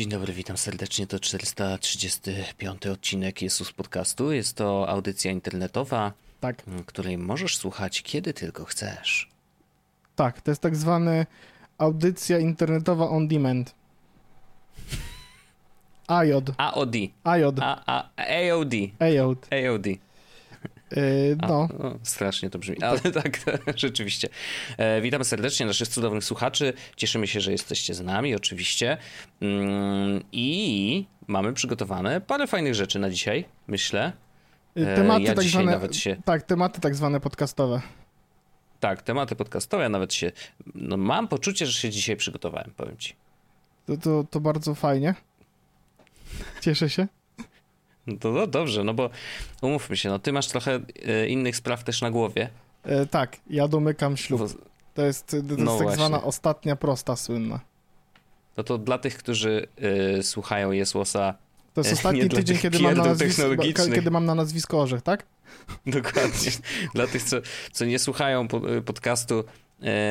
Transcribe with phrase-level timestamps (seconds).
[0.00, 1.06] Dzień dobry, witam serdecznie.
[1.06, 4.32] To 435 odcinek Jezus Podcastu.
[4.32, 9.30] Jest to audycja internetowa, Tak, której możesz słuchać kiedy tylko chcesz.
[10.16, 10.40] tak.
[10.40, 11.26] To jest tak zwany
[11.78, 13.74] audycja internetowa on demand.
[16.06, 16.50] AJOD.
[16.56, 16.94] AOD.
[17.24, 17.58] AJOD.
[17.60, 18.74] AOD.
[18.98, 19.46] AJOD.
[19.52, 19.86] AOD.
[20.96, 21.68] Yy, A, no,
[22.02, 23.40] strasznie to brzmi, ale tak,
[23.76, 24.28] rzeczywiście.
[24.76, 26.72] E, witamy serdecznie naszych cudownych słuchaczy.
[26.96, 28.96] Cieszymy się, że jesteście z nami, oczywiście.
[29.40, 34.12] Mm, I mamy przygotowane parę fajnych rzeczy na dzisiaj, myślę.
[34.74, 35.72] Yy, E, tematy ja tak dzisiaj zwane.
[35.72, 37.80] nawet się- Tak, tematy tak zwane podcastowe.
[38.80, 40.32] Tak, tematy podcastowe, ja nawet się.
[40.74, 43.14] No, mam poczucie, że się dzisiaj przygotowałem, powiem ci.
[43.86, 45.14] To, to, to bardzo fajnie.
[46.60, 47.06] Cieszę się.
[48.06, 49.10] No to no, dobrze, no bo
[49.62, 52.50] umówmy się, no ty masz trochę e, innych spraw też na głowie.
[52.86, 54.40] Yy, tak, ja domykam ślub.
[54.40, 55.96] To jest, to jest No tak właśnie.
[55.96, 57.60] zwana ostatnia prosta słynna.
[58.56, 59.66] no to dla tych, którzy
[60.18, 61.34] e, słuchają Jesłosa,
[61.74, 63.42] To jest Nie ostatni tydzień, kiedy mam, na nazwisko,
[63.94, 65.26] kiedy mam na nazwisko Orzech, tak?
[65.86, 66.50] dokładnie,
[66.94, 67.36] dla tych, co,
[67.72, 69.44] co nie słuchają po, e, podcastu, e,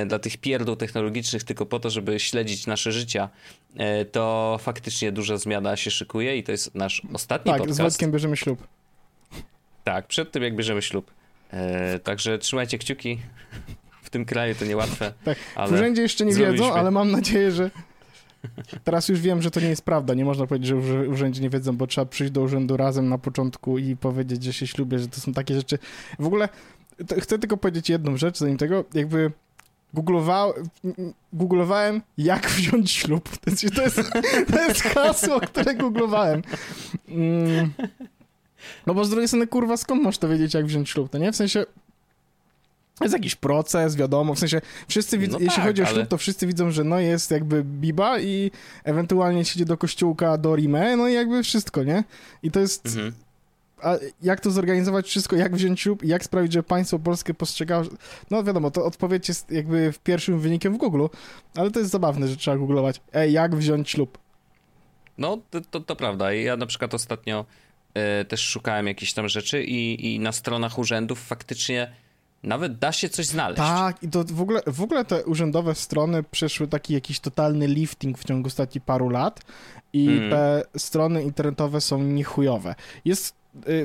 [0.08, 3.30] dla tych pierdół technologicznych tylko po to, żeby śledzić nasze życia,
[3.76, 7.82] e, to faktycznie duża zmiana się szykuje i to jest nasz ostatni Tak, z podcast.
[7.82, 8.68] Wojtkiem bierzemy ślub.
[9.84, 11.12] Tak, przed tym jak bierzemy ślub.
[11.52, 13.20] E, także trzymajcie kciuki.
[14.04, 15.14] W tym kraju to niełatwe.
[15.26, 15.38] Tak,
[15.70, 16.74] W urzędzie jeszcze nie wiedzą, zrobiliśmy.
[16.80, 17.72] ale mam nadzieję, że.
[18.84, 20.14] Teraz już wiem, że to nie jest prawda.
[20.14, 23.18] Nie można powiedzieć, że w urzędzie nie wiedzą, bo trzeba przyjść do urzędu razem na
[23.18, 25.80] początku i powiedzieć, że się ślubię, że to są takie rzeczy.
[26.20, 26.50] W ogóle
[27.22, 29.32] chcę tylko powiedzieć jedną rzecz, zanim tego, jakby
[29.94, 30.54] googlował,
[31.34, 33.30] googlowałem, jak wziąć ślub.
[33.38, 33.96] To jest, to jest,
[34.52, 36.42] to jest hasło, które googlowałem.
[37.10, 37.72] Mm.
[38.88, 41.32] No bo z drugiej strony, kurwa, skąd masz to wiedzieć, jak wziąć ślub, to nie?
[41.32, 41.66] W sensie,
[43.02, 46.08] jest jakiś proces, wiadomo, w sensie wszyscy widzą, No jeśli tak, chodzi o ale- ślub,
[46.08, 48.52] to wszyscy widzą, że no jest jakby biba i
[48.84, 52.04] ewentualnie się idzie do kościółka, do Rime, no i jakby wszystko, nie?
[52.44, 53.14] I to jest, Mhm.
[53.84, 57.84] A jak to zorganizować wszystko, jak wziąć ślub i jak sprawić, że państwo polskie postrzegało,
[58.32, 61.06] no wiadomo, to odpowiedź jest jakby w pierwszym wynikiem w Google,
[61.56, 64.18] ale to jest zabawne, że trzeba googlować, ej, jak wziąć ślub?
[65.18, 66.34] No, to, to, to prawda.
[66.34, 67.46] Ja na przykład ostatnio
[67.94, 71.92] e, też szukałem jakichś tam rzeczy i, i na stronach urzędów faktycznie
[72.44, 73.58] nawet da się coś znaleźć.
[73.58, 78.18] Tak, i to w ogóle, w ogóle te urzędowe strony przeszły taki jakiś totalny lifting
[78.18, 79.42] w ciągu ostatnich paru lat
[79.94, 80.30] i Mm.
[80.30, 82.76] te strony internetowe są niechujowe.
[83.06, 83.36] Jest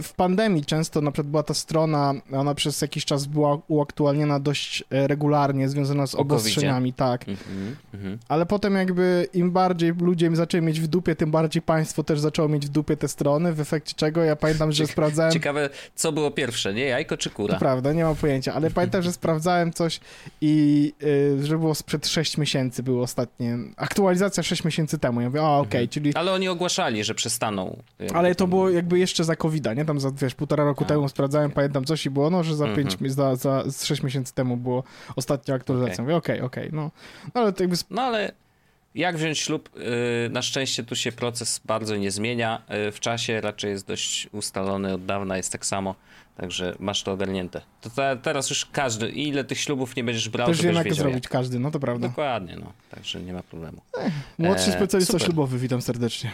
[0.02, 4.84] w pandemii często na przykład była ta strona, ona przez jakiś czas była uaktualniana dość
[4.90, 7.28] e, regularnie, związana z obostrzeniami, tak.
[7.28, 8.18] Mhm, mhm.
[8.28, 12.48] Ale potem jakby im bardziej ludzie zaczęli mieć w dupie, tym bardziej państwo też zaczęło
[12.48, 15.32] mieć w dupie te strony, w efekcie czego ja pamiętam, że Cieka- sprawdzałem...
[15.32, 16.84] Ciekawe, co było pierwsze, nie?
[16.84, 17.54] Jajko czy kura?
[17.54, 20.00] To prawda, nie mam pojęcia, ale pamiętam, że sprawdzałem coś
[20.40, 20.92] i
[21.40, 25.20] y, że było sprzed 6 miesięcy było ostatnie, aktualizacja 6 miesięcy temu.
[25.20, 25.88] Ja mówię, a okej, Mhm.
[25.88, 26.14] czyli...
[26.14, 27.82] Ale oni ogłaszali, że przestaną.
[28.14, 29.84] Ale to było jakby jeszcze za covid nie?
[29.84, 32.64] Tam za, wiesz, półtora roku A, temu sprawdzałem, pamiętam coś i było, no, że za
[32.66, 32.88] Mhm.
[32.98, 34.84] 5, za, za z 6 miesięcy temu było
[35.16, 35.94] ostatnia aktualizacja.
[35.94, 36.04] Okej.
[36.04, 36.90] Mówię, okej, okej, no.
[37.34, 37.40] no.
[37.40, 37.74] ale to jakby...
[37.82, 38.32] sp- No ale
[38.94, 39.70] jak wziąć ślub?
[39.76, 39.82] Yy,
[40.30, 42.62] Na szczęście tu się proces bardzo nie zmienia.
[42.68, 45.94] Yy, W czasie raczej jest dość ustalony od dawna, jest tak samo.
[46.36, 47.60] Także masz to ogarnięte.
[47.80, 50.90] To te, teraz już każdy, ile tych ślubów nie będziesz brał, Też to wiem, będziesz
[50.90, 52.08] jak to zrobić każdy, no to prawda.
[52.08, 52.72] Dokładnie, no.
[52.90, 53.78] Także nie ma problemu.
[54.38, 55.26] Młodszy E, specjalista super.
[55.26, 56.30] ślubowy, witam serdecznie.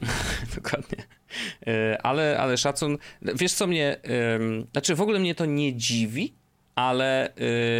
[0.56, 0.98] Dokładnie.
[1.66, 2.98] E, Ale, ale szacun.
[3.22, 3.96] Wiesz co mnie.
[4.72, 6.34] Znaczy w ogóle mnie to nie dziwi,
[6.74, 7.28] ale,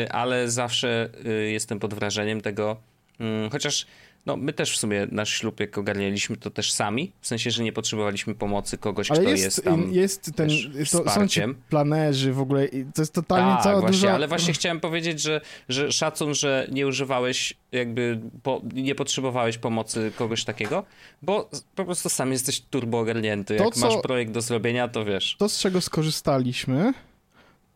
[0.04, 2.76] y, ale zawsze y, jestem pod wrażeniem tego.
[3.20, 3.86] ym, Chociaż
[4.26, 7.12] no, my też w sumie nasz ślub, jak ogarnialiśmy, to też sami.
[7.20, 9.92] W sensie, że nie potrzebowaliśmy pomocy kogoś, Ale kto jest, jest, tam.
[9.92, 11.54] jest ten, to, są ci wsparciem.
[11.68, 14.12] planerzy w ogóle, to jest totalnie Tak, cała właśnie, duża...
[14.14, 20.12] ale właśnie chciałem powiedzieć, że, że szacun, że nie używałeś, jakby po, nie potrzebowałeś pomocy
[20.16, 20.84] kogoś takiego,
[21.22, 23.56] bo po prostu sam jesteś turbo ogarnięty.
[23.56, 25.36] To, Jak co- masz projekt do zrobienia, to wiesz.
[25.38, 26.92] to, z czego skorzystaliśmy,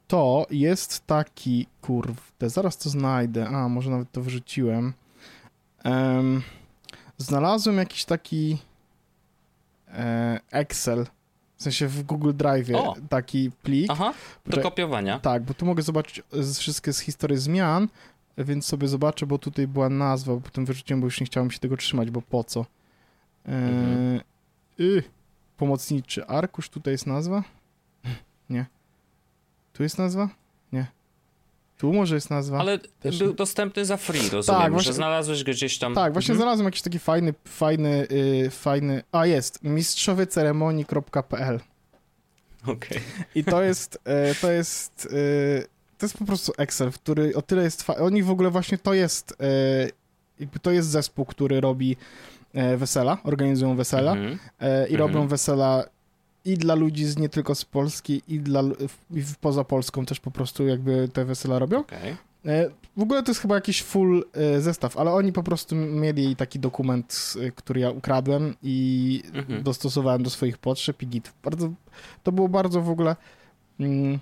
[0.08, 2.14] to jest taki, kurde,
[2.50, 4.92] zaraz to znajdę, a może nawet to wyrzuciłem.
[5.84, 6.42] Em,
[7.18, 8.58] znalazłem jakiś taki
[9.88, 11.06] e, Excel,
[11.56, 12.68] w sensie w Google Drive
[13.08, 13.90] taki plik.
[13.90, 14.14] Aha,
[14.46, 15.18] do Że- kopiowania.
[15.18, 16.22] Tak, bo tu mogę zobaczyć
[16.58, 17.88] wszystkie z historii zmian,
[18.38, 21.58] więc sobie zobaczę, bo tutaj była nazwa, bo potem wyrzuciłem, bo już nie chciałem się
[21.58, 22.60] tego trzymać, bo po co.
[22.60, 22.64] E,
[23.52, 24.20] Mhm.
[24.80, 25.02] y,
[25.56, 27.42] pomocniczy arkusz, tutaj jest nazwa?
[28.50, 28.66] Nie.
[29.72, 30.28] Tu jest nazwa?
[31.78, 32.58] Tu może jest nazwa?
[32.58, 35.94] Ale Też był dostępny za free, rozumiem, Tak, właśnie- że znalazłeś gdzieś tam.
[35.94, 36.42] Tak, właśnie Mhm.
[36.44, 38.06] znalazłem jakiś taki fajny, fajny,
[38.46, 41.60] y, fajny, a jest, mistrzoweceremonii.pl
[42.66, 43.00] Okej.
[43.34, 45.62] I to jest, e, to jest, e,
[45.98, 48.94] to jest po prostu Excel, który o tyle jest, fa- oni w ogóle właśnie to
[48.94, 49.36] jest,
[50.40, 51.96] jakby to jest zespół, który robi
[52.54, 54.38] e, wesela, organizują wesela Mhm.
[54.60, 54.98] e, i Mhm.
[55.00, 55.84] robią wesela
[56.52, 58.62] i dla ludzi z nie tylko z Polski, i, dla,
[59.10, 61.78] i w- poza Polską też po prostu jakby te wesela robią.
[61.78, 62.16] Okej.
[62.46, 66.36] E, W ogóle to jest chyba jakiś full e, zestaw, ale oni po prostu mieli
[66.36, 69.62] taki dokument, e, który ja ukradłem i Mhm.
[69.62, 71.32] dostosowałem do swoich potrzeb i git.
[71.44, 71.70] Bardzo,
[72.22, 73.16] to było bardzo w ogóle
[73.80, 74.18] mm,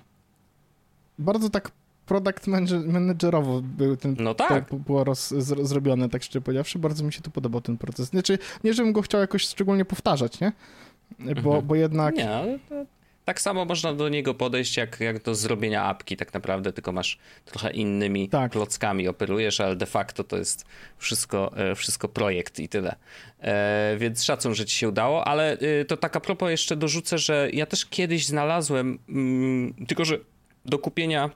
[1.19, 1.71] bardzo tak
[2.05, 4.69] product manager, managerowo był ten No tak.
[4.69, 6.79] to było roz, zro, zrobione, tak szczerze powiedziawszy.
[6.79, 8.07] Bardzo mi się to podobał ten proces.
[8.09, 10.51] Znaczy, nie żebym go chciał jakoś szczególnie powtarzać, nie?
[11.19, 11.67] Bo, Mhm.
[11.67, 12.15] bo jednak...
[12.15, 12.75] Nie, ale to,
[13.25, 17.17] tak samo można do niego podejść jak, jak do zrobienia apki tak naprawdę, tylko masz
[17.45, 18.51] trochę innymi Tak.
[18.51, 20.65] klockami operujesz, ale de facto to jest
[20.97, 22.95] wszystko, e, wszystko projekt i tyle.
[23.41, 27.17] E, więc szacun, że ci się udało, ale y, to tak a propos jeszcze dorzucę,
[27.17, 30.17] że ja też kiedyś znalazłem, mm, tylko że
[30.65, 31.29] do kupienia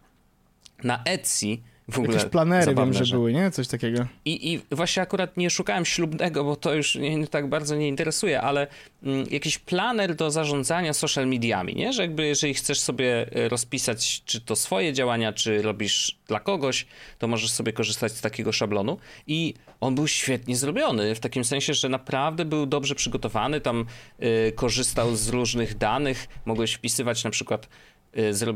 [0.84, 1.58] na Etsy
[1.90, 3.52] w ogóle Jakieś planery zabawne, wiem, że, były, nie?
[3.52, 4.06] Coś takiego.
[4.26, 8.42] I, I właśnie akurat nie szukałem ślubnego, bo to już nie, tak bardzo nie interesuje,
[8.42, 8.68] ale
[9.04, 11.94] mm, jakiś planer do zarządzania social mediami, nie?
[11.94, 16.86] Że jakby jeżeli chcesz sobie e, rozpisać, czy to swoje działania, czy robisz dla kogoś,
[17.20, 18.98] to możesz sobie korzystać z takiego szablonu.
[19.28, 23.86] I on był świetnie zrobiony, w takim sensie, że naprawdę był dobrze przygotowany, tam
[24.24, 27.70] y, korzystał z różnych danych, mogłeś wpisywać na przykład y,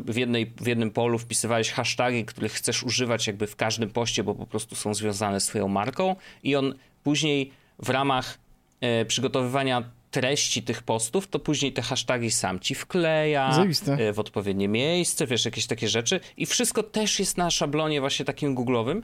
[0.06, 4.36] w, jednej, w jednym polu wpisywałeś hasztagi, których chcesz używać jakby w każdym poście, bo
[4.36, 8.38] po prostu są związane z twoją marką i on później w ramach
[8.82, 13.66] e, przygotowywania treści tych postów, to później te hasztagi sam ci wkleja
[13.98, 16.20] e, w odpowiednie miejsce, wiesz, jakieś takie rzeczy.
[16.38, 19.04] I wszystko też jest na szablonie właśnie takim googlowym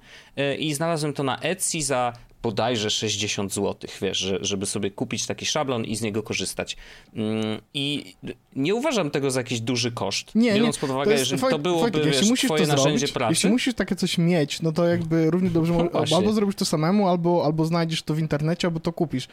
[0.60, 5.46] i znalazłem to na Etsy za bodajże 60 zł, wiesz, że, żeby sobie kupić taki
[5.46, 6.78] szablon i z niego korzystać.
[7.16, 8.16] Mm, I
[8.56, 10.80] nie uważam tego za jakiś duży koszt, Nie, biorąc nie.
[10.82, 13.32] pod uwagę, że Wojt- to byłoby, Wojtek, wiesz, musisz twoje to narzędzie zrobić, pracy.
[13.32, 16.18] jeśli musisz takie coś mieć, no to jakby równie dobrze mo- właśnie.
[16.18, 19.28] albo zrobisz to samemu, albo, albo znajdziesz to w internecie, albo to kupisz.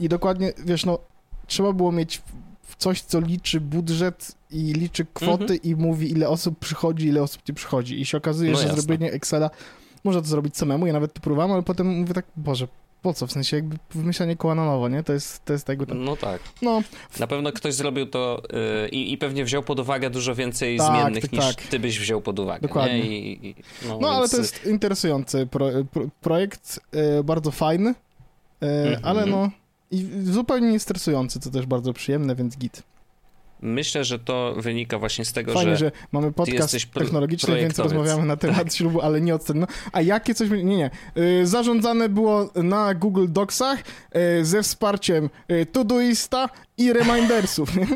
[0.00, 0.98] I dokładnie, wiesz, no,
[1.46, 2.22] trzeba było mieć
[2.78, 5.60] coś, co liczy budżet i liczy kwoty Mhm.
[5.62, 8.00] i mówi, ile osób przychodzi, ile osób nie przychodzi.
[8.00, 8.82] I się okazuje, No że jasne.
[8.82, 9.50] zrobienie Excela
[10.04, 12.68] można to zrobić samemu, ja nawet to próbowałem, ale potem mówię tak, Boże,
[13.02, 13.26] po co?
[13.26, 15.02] W sensie jakby wymyślanie koła na nowo, nie?
[15.02, 16.04] To jest, to jest tego tam.
[16.04, 16.40] No tak.
[16.62, 16.82] No,
[17.20, 18.42] Na pewno ktoś zrobił to
[18.84, 21.62] y, i, pewnie wziął pod uwagę dużo więcej Tak, zmiennych tak, niż tak.
[21.66, 22.60] ty byś wziął pod uwagę.
[22.60, 23.00] Dokładnie.
[23.00, 23.18] Nie?
[23.18, 23.54] I, i,
[23.88, 27.94] no, No, ale więc, to jest interesujący pro, pro, projekt, e, bardzo fajny,
[28.62, 29.00] e, Mhm.
[29.02, 29.50] ale no
[29.90, 32.82] i zupełnie nie stresujący, co też bardzo przyjemne, więc git.
[33.62, 38.26] Myślę, że to wynika właśnie z tego, Fajnie, że, że, mamy podcast technologiczny, więc rozmawiamy
[38.26, 40.50] na temat ślubu, ale nie od no, A jakie coś...
[40.50, 40.90] Nie, nie.
[41.14, 46.48] E, zarządzane było na Google Docsach e, ze wsparciem e, Todoista
[46.78, 47.76] i Remindersów.
[47.76, 47.86] nie?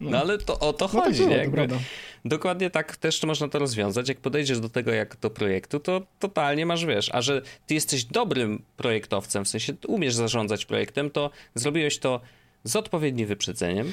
[0.00, 1.22] no ale to o to No tak chodzi.
[1.22, 1.76] było, Jakby, prawda.
[2.24, 4.08] dokładnie tak też można to rozwiązać.
[4.08, 8.04] Jak podejdziesz do tego jak do projektu, to totalnie masz, wiesz, a że ty jesteś
[8.04, 12.20] dobrym projektowcem, w sensie umiesz zarządzać projektem, to zrobiłeś to
[12.64, 13.92] z odpowiednim wyprzedzeniem.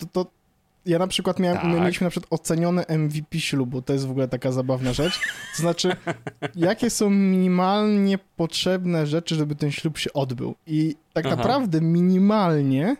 [0.00, 0.30] To, to
[0.86, 1.66] ja na przykład miałem, Tak.
[1.66, 5.20] my mieliśmy na przykład ocenione MVP ślubu, to jest w ogóle taka zabawna rzecz.
[5.56, 5.96] To znaczy,
[6.56, 10.54] jakie są minimalnie potrzebne rzeczy, żeby ten ślub się odbył.
[10.66, 11.36] I tak Aha.
[11.36, 12.96] naprawdę minimalnie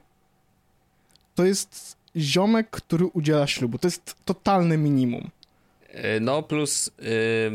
[1.35, 3.79] to jest ziomek, który udziela ślubu.
[3.79, 5.31] To jest totalne minimum.
[6.17, 6.91] Y, No plus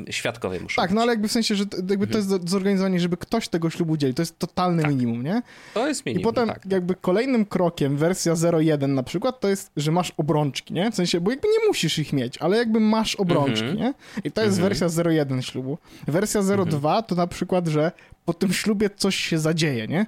[0.07, 0.95] y, świadkowie muszą Tak, być.
[0.95, 2.47] no ale jakby w sensie, że to, jakby to jest Mhm.
[2.47, 4.13] zorganizowanie, żeby ktoś tego ślubu udzielił.
[4.13, 5.41] To jest totalne minimum, nie?
[5.73, 6.65] To jest minimum, I potem tak.
[6.71, 10.91] jakby kolejnym krokiem, wersja 0.1 na przykład, to jest, że masz obrączki, nie?
[10.91, 13.77] W sensie, bo jakby nie musisz ich mieć, ale jakby masz obrączki, Mhm.
[13.77, 13.93] nie?
[14.23, 14.69] I to jest Mhm.
[14.69, 15.77] wersja 0.1 ślubu.
[16.07, 17.91] Wersja 0.2 to na przykład, że
[18.25, 20.05] po tym ślubie coś się zadzieje, nie?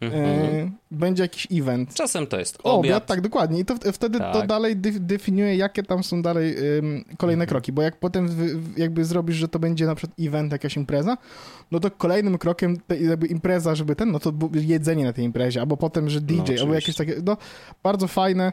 [0.00, 0.24] Mhm.
[0.24, 1.94] E, będzie jakiś event.
[1.94, 3.06] Czasem to jest Obiad, obiad.
[3.06, 3.60] tak, dokładnie.
[3.60, 4.46] I to wtedy to Tak.
[4.46, 7.48] dalej dy- definiuje, jakie tam są dalej ym, kolejne Mhm.
[7.48, 8.28] kroki, bo jak potem
[8.76, 11.16] jakby zrobisz, że to będzie na przykład event, jakaś impreza,
[11.70, 15.60] no to kolejnym krokiem te, jakby impreza, żeby ten, no to jedzenie na tej imprezie,
[15.60, 16.74] albo potem, że DJ, albo oczywiście.
[16.74, 17.36] jakieś takie, no
[17.82, 18.52] bardzo fajne.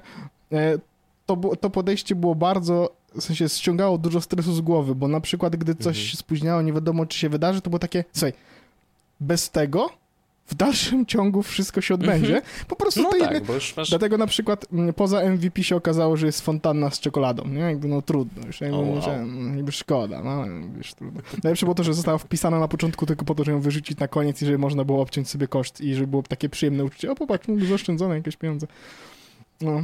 [0.51, 0.77] E,
[1.25, 5.55] to, to podejście było bardzo, w sensie ściągało dużo stresu z głowy, bo na przykład,
[5.55, 6.05] gdy coś Mhm.
[6.07, 8.33] się spóźniało, nie wiadomo, czy się wydarzy, to było takie, słuchaj,
[9.19, 9.89] bez tego
[10.51, 12.41] w dalszym ciągu wszystko się odbędzie.
[12.67, 13.89] Po prostu No to tak, jedne- masz...
[13.89, 17.59] Dlatego na przykład m, poza MVP się okazało, że jest fontanna z czekoladą, nie?
[17.59, 19.01] Jakby no trudno, już jakby, O, wow.
[19.01, 20.45] że, mm, jakby szkoda, no
[20.77, 21.21] już trudno.
[21.43, 24.07] Najlepsze było to, że została wpisana na początku tylko po to, żeby ją wyrzucić na
[24.07, 27.15] koniec i żeby można było obciąć sobie koszt i żeby było takie przyjemne uczucie, o
[27.15, 28.67] popatrz, zaoszczędzone jakieś pieniądze.
[29.61, 29.81] No.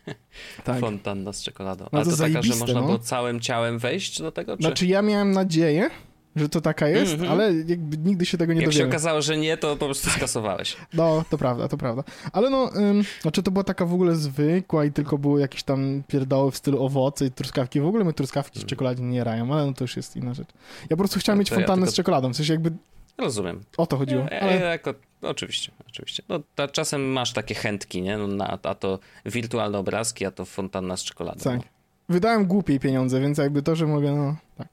[0.64, 0.80] tak.
[0.80, 1.84] Fontanna z czekoladą.
[1.92, 2.86] No Ale to to, taka, że można no.
[2.86, 4.56] było całym ciałem wejść do tego?
[4.56, 4.62] Czy...
[4.62, 5.90] Znaczy ja miałem nadzieję,
[6.36, 7.32] że to taka jest, Mhm.
[7.32, 8.90] ale jakby nigdy się tego nie Jak się dowiemy.
[8.90, 10.76] okazało, że nie, to po prostu skasowałeś.
[10.94, 12.02] No, to prawda, to prawda.
[12.32, 16.02] Ale no, ym, znaczy to była taka w ogóle zwykła i tylko były jakieś tam
[16.08, 17.80] pierdoły w stylu owoce i truskawki.
[17.80, 18.68] W ogóle my truskawki z Mm.
[18.68, 20.48] czekoladzie nie jarają, ale no to już jest inna rzecz.
[20.82, 22.72] Ja po prostu chciałem No mieć to ja fontannę tylko- z czekoladą, w sensie jakby
[23.18, 23.60] Rozumiem.
[23.76, 24.22] O to chodziło.
[24.30, 24.54] Ja, Ale...
[24.56, 26.22] ja jako, oczywiście, oczywiście.
[26.28, 28.18] No, ta, czasem masz takie chętki, nie?
[28.18, 31.40] No, na, a to wirtualne obrazki, a to fontanna z czekoladą.
[31.40, 31.56] Tak.
[31.56, 31.62] No.
[32.08, 34.68] Wydałem głupiej pieniądze, więc jakby to, że mogę, no tak.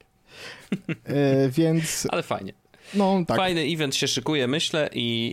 [1.06, 2.53] E, więc, Ale fajnie.
[2.94, 3.38] no tak.
[3.38, 5.32] Fajny event się szykuje, myślę, i,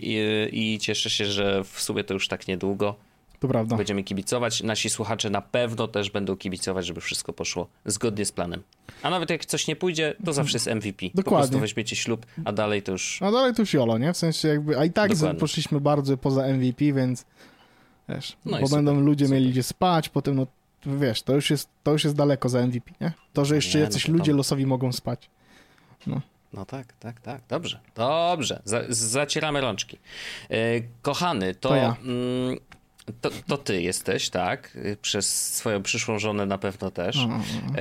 [0.51, 2.95] i, i cieszę się, że w sumie to już tak niedługo
[3.39, 3.75] To prawda.
[3.77, 4.63] będziemy kibicować.
[4.63, 8.63] Nasi słuchacze na pewno też będą kibicować, żeby wszystko poszło zgodnie z planem.
[9.01, 11.09] A nawet jak coś nie pójdzie, to zawsze jest MVP.
[11.09, 11.41] Po Dokładnie.
[11.47, 13.21] prostu weźmiecie ślub, a dalej to już...
[13.21, 14.13] A dalej to już jolo, nie?
[14.13, 15.39] W sensie jakby, a i tak Dokładnie.
[15.39, 17.25] poszliśmy bardzo poza MVP, więc
[18.09, 19.39] wiesz, No bo super, będą ludzie super.
[19.39, 20.47] mieli gdzie spać, potem no
[20.85, 23.11] wiesz, to już jest, to już jest daleko za MVP, nie?
[23.33, 25.29] To, że jeszcze Nie, no jacyś to ludzie losowi mogą spać.
[26.53, 27.41] No tak, tak, tak.
[27.49, 28.61] Dobrze, dobrze.
[28.65, 29.97] Za, zacieramy rączki.
[30.49, 30.57] E,
[31.01, 31.95] kochany, to, To ja.
[32.03, 32.57] mm,
[33.21, 34.77] to, to ty jesteś, tak?
[35.01, 37.15] Przez swoją przyszłą żonę na pewno też.
[37.15, 37.37] No, no,
[37.67, 37.73] no.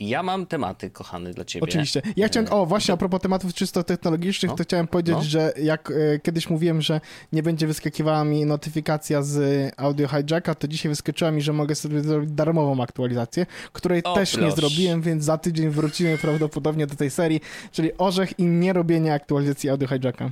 [0.00, 1.64] E, ja mam tematy, kochany, dla ciebie.
[1.64, 2.02] Oczywiście.
[2.16, 4.56] Ja chciałem, o właśnie a propos tematów czysto technologicznych, No.
[4.56, 5.22] to chciałem powiedzieć, No.
[5.22, 7.00] że jak e, kiedyś mówiłem, że
[7.32, 12.00] nie będzie wyskakiwała mi notyfikacja z audio hijacka, to dzisiaj wyskoczyła mi, że mogę sobie
[12.00, 17.10] zrobić darmową aktualizację, której O, też nie zrobiłem, więc za tydzień wrócimy prawdopodobnie do tej
[17.10, 17.40] serii,
[17.72, 20.30] czyli orzech i nierobienie aktualizacji audio hijacka.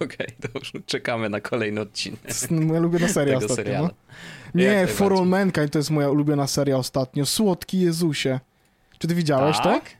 [0.00, 0.72] Okej, dobrze.
[0.86, 3.82] Czekamy na kolejny odcinek To jest moja ulubiona seria ostatnio.
[3.82, 3.90] No.
[4.54, 4.86] Nie.
[4.86, 7.26] For All Mankind to jest moja ulubiona seria ostatnio.
[7.26, 8.40] Słodki Jezusie.
[8.98, 9.62] Czy ty widziałeś to?
[9.62, 9.90] Tak?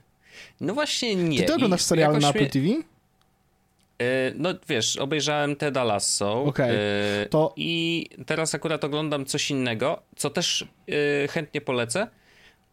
[0.61, 1.43] No właśnie nie.
[1.43, 2.65] Ty oglądasz I jakoś na Apple mnie- TV?
[4.01, 10.01] E, No wiesz, obejrzałem Teda Lasso Okej, e, to- i teraz akurat oglądam coś innego,
[10.15, 10.65] co też
[11.23, 12.07] e, chętnie polecę,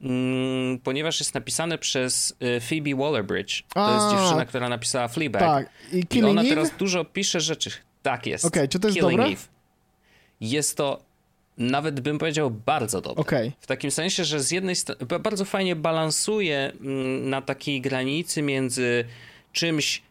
[0.02, 2.36] mm, ponieważ jest napisane przez
[2.68, 3.62] Phoebe Waller-Bridge.
[3.74, 5.40] To A, jest dziewczyna, która napisała Fleabag.
[5.42, 5.70] Tak.
[5.92, 6.50] I I Killing ona Eve?
[6.50, 7.70] teraz dużo pisze rzeczy.
[8.02, 8.44] Tak jest.
[8.44, 9.32] Okej, czy to jest Killing dobre?
[9.32, 9.42] Eve.
[10.40, 11.02] Jest to
[11.58, 13.20] nawet bym powiedział bardzo dobre.
[13.20, 13.52] Okej.
[13.60, 18.42] W takim sensie, że z jednej strony ba- bardzo fajnie balansuje mm, na takiej granicy
[18.42, 19.04] między
[19.52, 20.02] czymś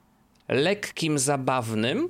[0.49, 2.09] lekkim, zabawnym,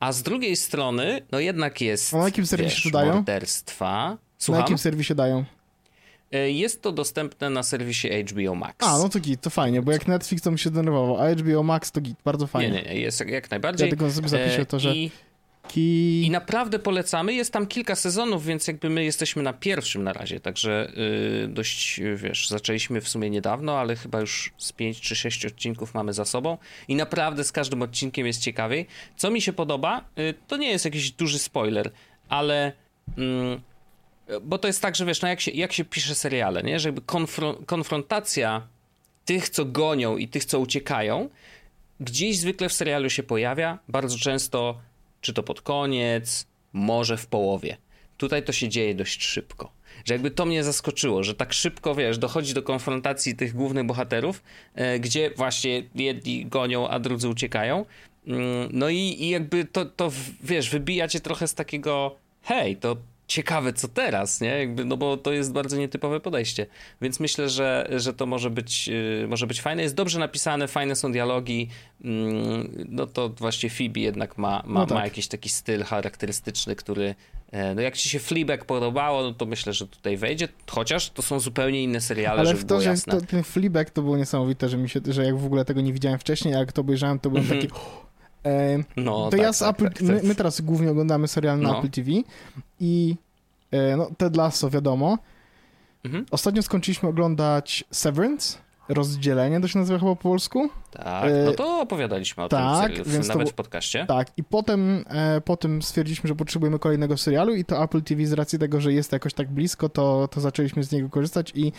[0.00, 2.14] a z drugiej strony, no jednak jest.
[2.14, 3.14] A na jakim serwisie wiesz, dają?
[3.14, 4.08] Morderstwa.
[4.10, 4.60] Na Słucham?
[4.62, 5.44] jakim serwisie dają?
[6.32, 8.74] E, Jest to dostępne na serwisie HBO Max.
[8.78, 11.62] A, no to git, to fajnie, bo jak Netflix to mi się denerwował, a HBO
[11.62, 12.82] Max to git, bardzo nie, fajnie.
[12.82, 13.86] nie, nie, jest jak- najbardziej.
[13.88, 15.10] Ja tylko sobie zapiszę E, to, że I,
[15.68, 16.22] ki...
[16.26, 17.34] I naprawdę polecamy.
[17.34, 20.92] Jest tam kilka sezonów, więc jakby my jesteśmy na pierwszym na razie, także
[21.44, 25.94] y, dość, wiesz, zaczęliśmy w sumie niedawno, ale chyba już z 5 czy 6 odcinków
[25.94, 26.58] mamy za sobą
[26.88, 28.86] i naprawdę z każdym odcinkiem jest ciekawiej.
[29.16, 31.90] Co mi się podoba, y, to nie jest jakiś duży spoiler,
[32.28, 32.72] ale...
[33.18, 33.60] Mm,
[34.42, 36.80] bo to jest tak, że wiesz, no jak się, jak się pisze seriale, nie?
[36.80, 38.66] Że jakby konfro- konfrontacja
[39.24, 41.28] tych, co gonią i tych, co uciekają,
[42.00, 44.80] gdzieś zwykle w serialu się pojawia, bardzo często,
[45.20, 47.76] czy to pod koniec, może w połowie.
[48.16, 49.72] Tutaj to się dzieje dość szybko.
[50.04, 54.42] Że jakby to mnie zaskoczyło, że tak szybko, wiesz, dochodzi do konfrontacji tych głównych bohaterów,
[54.74, 57.84] e, gdzie właśnie jedni gonią, a drudzy uciekają.
[58.26, 62.96] Mm, No i, i jakby to, to, wiesz, wybija cię trochę z takiego, hej, to
[63.28, 64.48] ciekawe co teraz, nie?
[64.48, 66.66] Jakby, no bo to jest bardzo nietypowe podejście.
[67.02, 69.82] Więc myślę, że, że to może być, yy, może być fajne.
[69.82, 71.68] Jest dobrze napisane, fajne są dialogi.
[72.04, 74.98] Mm, no to właśnie Phoebe jednak ma, ma, No tak.
[74.98, 77.14] ma jakiś taki styl charakterystyczny, który
[77.50, 81.22] e, no jak ci się Fleabag podobało, no to myślę, że tutaj wejdzie, chociaż to
[81.22, 84.76] są zupełnie inne seriale, Ale w to, że to, ten Fleabag to było niesamowite, że
[84.76, 87.30] mi się, że jak w ogóle tego nie widziałem wcześniej, a jak to obejrzałem, to
[87.30, 87.60] byłem Mhm.
[87.62, 87.74] taki...
[88.48, 90.24] E, No, to tak, ja z tak, Apple, tak, my, tak.
[90.24, 91.78] my teraz głównie oglądamy serial na No.
[91.78, 92.10] Apple TV
[92.80, 93.16] i
[93.70, 95.18] e, no, Ted Lasso wiadomo.
[96.04, 96.26] Mhm.
[96.30, 100.68] Ostatnio skończyliśmy oglądać Severance, rozdzielenie to się nazywa chyba po polsku.
[100.90, 104.04] Tak, E, no to opowiadaliśmy o tak, tym więc to nawet było- w podcaście.
[104.08, 108.32] Tak, i potem, e, potem stwierdziliśmy, że potrzebujemy kolejnego serialu i to Apple TV z
[108.32, 111.72] racji tego, że jest jakoś tak blisko, to, to zaczęliśmy z niego korzystać i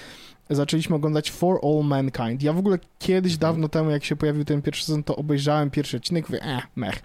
[0.50, 2.44] zaczęliśmy oglądać For All Mankind.
[2.44, 3.40] Ja w ogóle kiedyś, Mhm.
[3.54, 7.02] dawno temu, jak się pojawił ten pierwszy sezon, to obejrzałem pierwszy odcinek, mówię, eh, mech.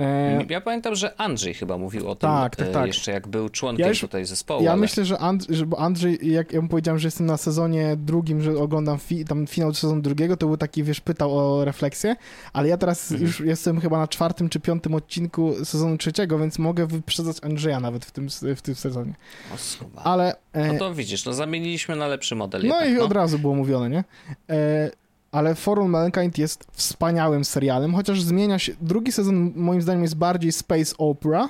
[0.00, 2.86] E, Ja pamiętam, że Andrzej chyba mówił o tym Tak, tak, e, tak.
[2.86, 4.62] jeszcze jak był członkiem Ja już- tutaj zespołu.
[4.64, 4.80] Ja ale...
[4.80, 8.42] myślę, że, And, że bo Andrzej, jak ja mu powiedziałem, że jestem na sezonie drugim,
[8.42, 12.16] że oglądam fi, tam finał sezonu drugiego, to był taki, wiesz, pytał o refleksję,
[12.52, 13.26] ale ja teraz Mhm.
[13.26, 18.04] już jestem chyba na czwartym czy piątym odcinku sezonu trzeciego, więc mogę wyprzedzać Andrzeja nawet
[18.04, 19.14] w tym, w tym sezonie.
[19.54, 20.02] O, skuba.
[20.02, 20.34] Ale...
[20.52, 23.54] E, No to widzisz, no zamieniliśmy na lepszy model no jednak, i od razu było
[23.54, 24.04] mówione, nie?
[24.50, 24.90] E,
[25.32, 28.72] ale For All Mankind jest wspaniałym serialem, chociaż zmienia się...
[28.80, 31.48] Drugi sezon moim zdaniem jest bardziej space opera,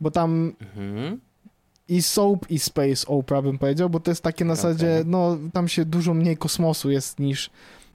[0.00, 1.20] bo tam Mhm.
[1.88, 4.62] i soap i space opera bym powiedział, bo to jest takie na Okej.
[4.62, 7.50] zasadzie, no tam się dużo mniej kosmosu jest niż,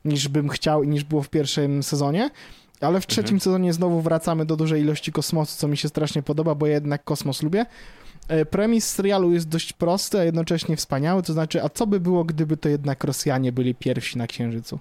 [0.06, 2.30] niż bym chciał i niż było w pierwszym sezonie.
[2.82, 3.39] Ale w trzecim Mhm.
[3.39, 7.03] sezonie znowu wracamy do dużej ilości kosmosu, co mi się strasznie podoba, bo ja jednak
[7.03, 7.65] kosmos lubię.
[8.27, 12.24] E, Premis serialu jest dość prosty, a jednocześnie wspaniały, to znaczy, a co by było,
[12.24, 14.80] gdyby to jednak Rosjanie byli pierwsi na Księżycu?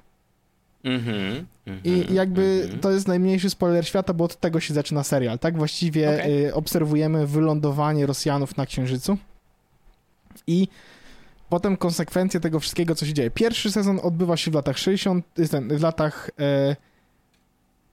[0.85, 1.47] Mhm.
[1.85, 5.57] I jakby to jest najmniejszy spoiler świata, bo od tego się zaczyna serial, tak?
[5.59, 6.47] Właściwie Okej.
[6.47, 9.19] y, obserwujemy wylądowanie Rosjanów na Księżycu
[10.47, 10.69] i
[11.49, 13.31] potem konsekwencje tego wszystkiego, co się dzieje.
[13.31, 16.77] Pierwszy sezon odbywa się w latach 60, y, ten, w latach, e,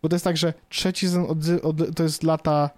[0.01, 2.69] bo to jest tak, że trzeci sezon od, od, to jest lata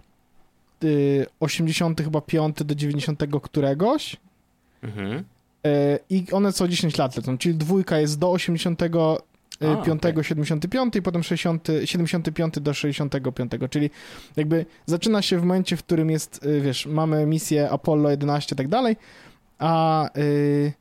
[0.84, 4.18] y, 80 chyba 5 do 90 któregoś
[4.84, 5.24] Mhm.
[5.66, 9.20] e, i one co 10 lat lecą, czyli dwójka jest do 85,
[9.62, 13.90] A, 75 i potem 60, 75 do 65, czyli
[14.36, 18.58] jakby zaczyna się w momencie, w którym jest, y, wiesz, mamy misję Apollo 11 i
[18.58, 18.96] tak dalej,
[19.60, 20.74] a y,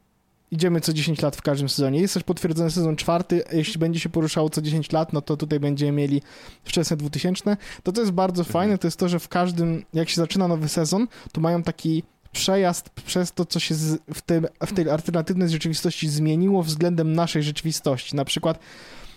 [0.51, 2.01] idziemy co 10 lat w każdym sezonie.
[2.01, 5.61] Jest też potwierdzony sezon czwarty, jeśli będzie się poruszało co 10 lat, no to tutaj
[5.61, 6.23] będziemy mieli
[6.65, 7.57] wczesne 2000.
[7.83, 8.53] To to jest bardzo Mhm.
[8.53, 12.03] fajne, to jest to, że w każdym, jak się zaczyna nowy sezon, to mają taki
[12.39, 17.43] przejazd przez to, co się z, w, tym, w tej alternatywnej rzeczywistości zmieniło względem naszej
[17.43, 18.17] rzeczywistości.
[18.17, 18.59] Na przykład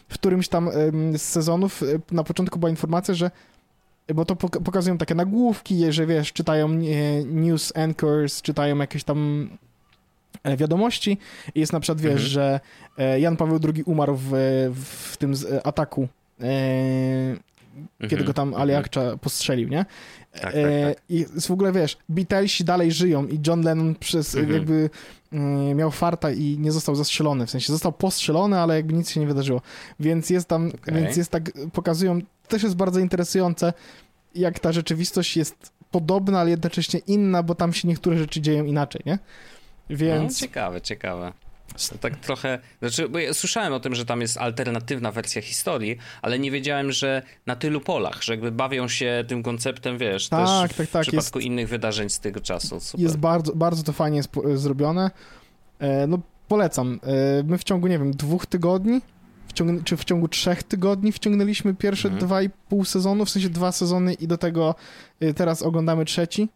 [0.09, 0.69] w którymś tam
[1.17, 3.31] z sezonów e, na początku była informacja, że
[4.15, 6.79] bo to pok- pokazują takie nagłówki, że wiesz, czytają e,
[7.25, 9.49] news anchors, czytają jakieś tam
[10.43, 11.17] e, wiadomości
[11.55, 12.29] i jest na przykład, wiesz, Mhm.
[12.29, 12.59] że
[13.19, 14.31] Jan Paweł II umarł w,
[15.11, 16.07] w tym ataku,
[17.99, 18.23] kiedy Mhm.
[18.25, 18.61] go tam Mhm.
[18.61, 19.85] Ali Akcza postrzelił, nie?
[20.31, 21.03] Tak, tak, E, tak.
[21.09, 24.53] I jest w ogóle, wiesz, Beatlesi dalej żyją i John Lennon przez Mhm.
[24.53, 24.89] jakby
[25.33, 29.19] mm, miał farta i nie został zastrzelony, w sensie został postrzelony, ale jakby nic się
[29.19, 29.61] nie wydarzyło.
[29.99, 30.93] Więc jest tam, Okej.
[31.03, 33.73] więc jest tak, pokazują, też jest bardzo interesujące,
[34.35, 39.01] jak ta rzeczywistość jest podobna, ale jednocześnie inna, bo tam się niektóre rzeczy dzieją inaczej,
[39.05, 39.19] nie?
[39.89, 41.33] No, Więc ciekawe, ciekawe.
[41.89, 42.59] To tak trochę.
[42.79, 46.91] Znaczy, bo ja słyszałem o tym, że tam jest alternatywna wersja historii, ale nie wiedziałem,
[46.91, 50.91] że na tylu polach, że jakby bawią się tym konceptem, wiesz, Tak, też tak, w
[50.91, 52.79] tak, przypadku innych wydarzeń z tego czasu.
[52.79, 53.01] Super.
[53.03, 54.21] jest bardzo, bardzo to fajnie
[54.55, 55.11] zrobione.
[55.79, 56.99] E, No polecam.
[57.39, 59.01] E, My w ciągu, nie wiem, dwóch tygodni,
[59.53, 62.25] wciągn- czy w ciągu trzech tygodni wciągnęliśmy pierwsze Mhm.
[62.27, 64.75] dwa i pół sezonu, w sensie dwa sezony i do tego
[65.19, 66.49] e, teraz oglądamy trzeci.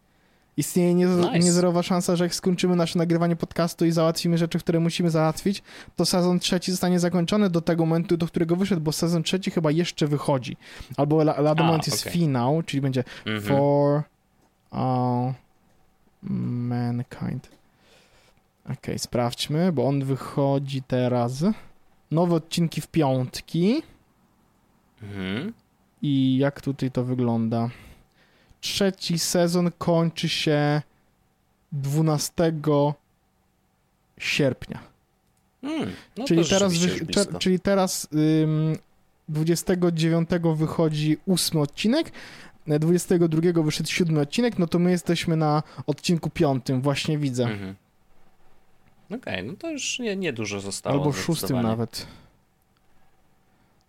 [0.56, 1.38] Istnieje nie, Nice.
[1.38, 5.62] niezerowa szansa, że jak skończymy nasze nagrywanie podcastu i załatwimy rzeczy, które musimy załatwić,
[5.96, 9.70] to sezon trzeci zostanie zakończony do tego momentu, do którego wyszedł, bo sezon trzeci chyba
[9.70, 10.56] jeszcze wychodzi.
[10.96, 12.12] Albo la- lada A, moment jest okej.
[12.12, 13.42] finał, czyli będzie Mhm.
[13.42, 14.02] For
[14.70, 15.32] all
[16.22, 17.48] mankind.
[18.72, 21.44] Okej, sprawdźmy, bo on wychodzi teraz.
[22.10, 23.82] Nowe odcinki w piątki.
[25.02, 25.52] Mhm.
[26.02, 27.68] I jak tutaj to wygląda?
[28.66, 30.82] Trzeci sezon kończy się
[31.72, 32.52] 12
[34.18, 34.78] sierpnia.
[35.62, 37.38] Mm, no czyli, teraz rzeczywiście wy, już te, blisko.
[37.38, 38.08] czyli teraz
[38.42, 38.78] ym,
[39.28, 42.12] 29 wychodzi ósmy odcinek,
[42.68, 47.44] e, 22 wyszedł siódmy odcinek, no to my jesteśmy na odcinku piątym, właśnie widzę.
[47.44, 47.74] Mhm.
[49.10, 50.96] Okej, no to już nie, nie dużo zostało.
[50.96, 52.06] Albo szóstym nawet.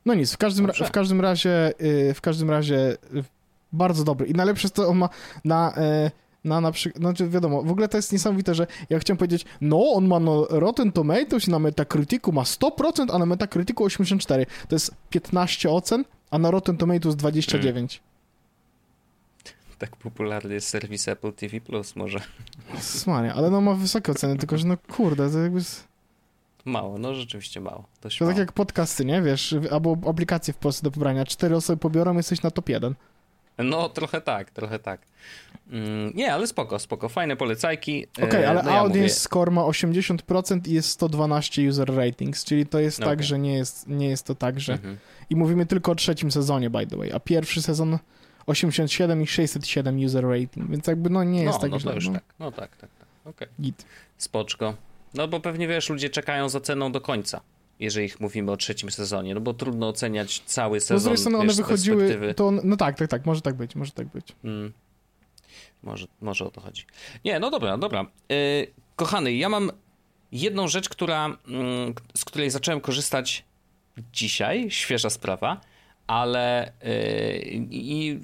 [0.06, 3.24] No nic, w każdym, ra- w każdym razie, y, w każdym razie y,
[3.73, 4.27] bardzo dobry.
[4.27, 5.10] I najlepsze jest to, on ma
[5.45, 5.73] na,
[6.06, 6.12] y,
[6.43, 9.91] na na przykład, znaczy wiadomo, w ogóle to jest niesamowite, że ja chciałem powiedzieć, no
[9.93, 14.45] on ma no Rotten Tomatoes i na Metacriticu ma 100%, a na Metacriticu 84.
[14.67, 18.01] To jest 15 ocen, a na Rotten Tomatoes 29.
[19.77, 22.19] Tak popularny jest serwis Apple TV Plus, może.
[22.80, 25.60] Smaria, ale no ma wysokie oceny, tylko że no kurde, to jakby...
[26.65, 27.86] Mało, no rzeczywiście mało.
[28.01, 28.32] To mało.
[28.32, 29.21] tak jak podcasty, nie?
[29.21, 31.25] Wiesz, albo aplikacje w Polsce do pobrania.
[31.25, 32.95] Cztery osoby pobiorą, jesteś na top 1.
[33.58, 35.02] No, trochę tak, trochę tak.
[35.72, 37.10] Mm, nie, ale spoko, spoko.
[37.10, 38.06] Fajne polecajki.
[38.24, 42.46] Okej, E, ale no ja audience mówię- score ma 80% i jest 112 user ratings,
[42.46, 43.26] czyli to jest tak, Okej.
[43.26, 44.74] że nie jest, nie jest to tak, że...
[44.74, 44.98] Mhm.
[45.30, 47.98] I mówimy tylko o trzecim sezonie, by the way, a pierwszy sezon
[48.46, 51.93] 87 i 607 user rating, więc jakby no nie jest No, tak no źle.
[52.06, 52.12] no.
[52.13, 52.24] tak.
[52.39, 53.08] No tak, tak, tak.
[53.26, 53.48] Okej.
[53.62, 53.86] Git.
[54.17, 54.74] Spoczko.
[55.13, 57.41] No bo pewnie wiesz, ludzie czekają za ceną do końca,
[57.80, 61.04] jeżeli mówimy o trzecim sezonie, no bo trudno oceniać cały No z sezon.
[61.04, 64.08] drugiej strony one wychodziły, to on, no tak, tak, tak, może tak być, może tak
[64.08, 64.36] być.
[64.44, 64.74] Mm.
[65.84, 66.86] Może, może o to chodzi.
[67.26, 68.06] Nie, no dobra, dobra.
[68.30, 69.72] Yy, kochany, ja mam
[70.32, 73.46] jedną rzecz, która, mm, z której zacząłem korzystać
[74.13, 75.62] dzisiaj, świeża sprawa,
[76.08, 78.20] ale yy, i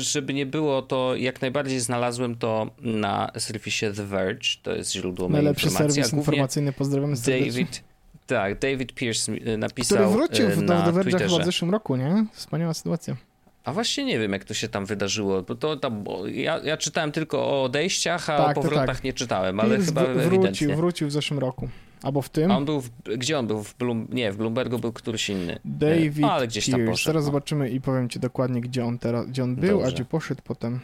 [0.00, 5.28] żeby nie było, to jak najbardziej znalazłem to na serwisie The Verge, to jest źródło
[5.28, 7.46] mojej Najlepszy informacji, serwis informacyjny, pozdrawiamy serdecznie.
[7.52, 7.82] David,
[8.28, 11.70] tak, David Pierce y, napisał Który wrócił w, do na The Verge'a chyba w zeszłym
[11.70, 12.26] roku, nie?
[12.32, 13.16] Wspaniała sytuacja.
[13.64, 16.76] A właśnie nie wiem, jak to się tam wydarzyło, bo to tam, bo ja, ja
[16.76, 19.04] czytałem tylko o odejściach, a Tak, o powrotach tak.
[19.04, 20.48] nie czytałem, ale Pierce chyba wr- ewidentnie.
[20.66, 21.68] wrócił, wrócił w zeszłym roku.
[22.02, 22.50] Albo w tym.
[22.50, 23.62] A on był, w, gdzie on był?
[23.64, 25.58] W Bloom, nie, w Bloombergu był któryś inny.
[25.64, 26.90] David no, ale gdzieś tam Pierce.
[26.90, 27.26] poszedł, Teraz no.
[27.26, 29.94] zobaczymy i powiem ci dokładnie, gdzie on teraz, gdzie on był, a Dobrze.
[29.94, 30.80] gdzie poszedł potem.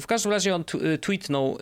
[0.00, 1.58] W każdym razie on y, tweetnął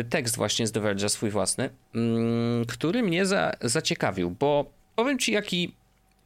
[0.00, 5.18] y, tekst właśnie z The Verge'a swój własny, mm, który mnie za, zaciekawił, bo powiem
[5.18, 5.72] ci jaki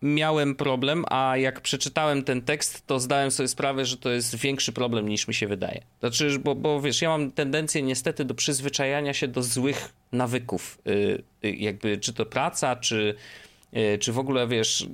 [0.02, 4.72] miałem problem, a jak przeczytałem ten tekst, to zdałem sobie sprawę, że to jest większy
[4.72, 5.82] problem niż mi się wydaje.
[6.00, 10.78] Znaczy, bo, bo wiesz, ja mam tendencję niestety do przyzwyczajania się do złych nawyków.
[11.42, 13.14] Yy, jakby, czy to praca, czy,
[14.00, 14.88] czy w ogóle, wiesz,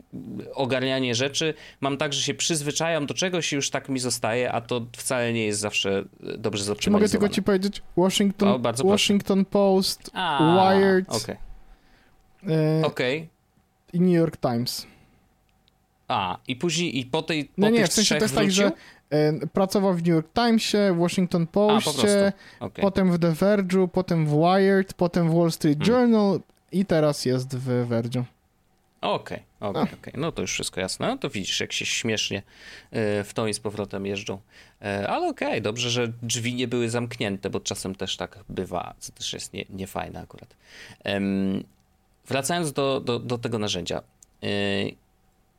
[0.54, 1.54] ogarnianie rzeczy.
[1.80, 5.32] Mam tak, że się przyzwyczajam do czegoś i już tak mi zostaje, a to wcale
[5.32, 6.04] nie jest zawsze
[6.38, 6.78] dobrze zoptymalizowane.
[6.82, 7.82] Czy mogę tylko ci powiedzieć?
[7.96, 11.08] Washington, o, Washington Post, a, Wired...
[11.08, 11.36] Okay.
[12.42, 13.28] Yy, okay.
[13.92, 14.86] I New York Times.
[16.08, 18.64] A, i później, i po tej po No nie, w sensie to jest wrócił?
[18.64, 18.72] tak,
[19.10, 22.82] że e, pracował w New York Timesie, Washington Postie, okay.
[22.82, 26.00] potem w The Verge'u, potem w Wired, potem w Wall Street hmm.
[26.00, 26.40] Journal
[26.72, 28.22] i teraz jest w Verge'u.
[29.14, 30.14] Okej, okay, okej, okay, okej.
[30.16, 31.06] No to już wszystko jasne.
[31.06, 32.42] No to widzisz, jak się śmiesznie
[32.90, 34.40] e, w tą i z powrotem jeżdżą.
[34.82, 38.94] E, ale okej, okay, dobrze, że drzwi nie były zamknięte, bo czasem też tak bywa,
[38.98, 40.56] co też jest nie, niefajne akurat.
[42.26, 44.02] Wracając do, do, do tego narzędzia.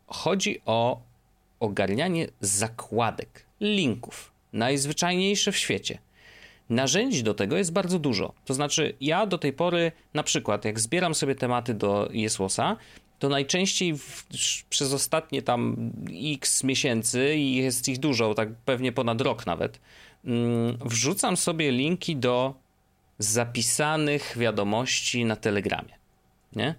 [0.07, 1.01] Chodzi o
[1.59, 5.97] ogarnianie zakładek, linków, najzwyczajniejsze w świecie.
[6.69, 8.33] Narzędzi do tego jest bardzo dużo.
[8.45, 12.77] To znaczy, ja do tej pory, na przykład, jak zbieram sobie tematy do Jesłosa,
[13.19, 14.25] to najczęściej w,
[14.69, 15.91] przez ostatnie tam
[16.33, 19.79] x miesięcy, i jest ich dużo, tak pewnie ponad rok nawet,
[20.25, 22.53] mm, wrzucam sobie linki do
[23.19, 25.93] zapisanych wiadomości na Telegramie.
[26.55, 26.75] Nie?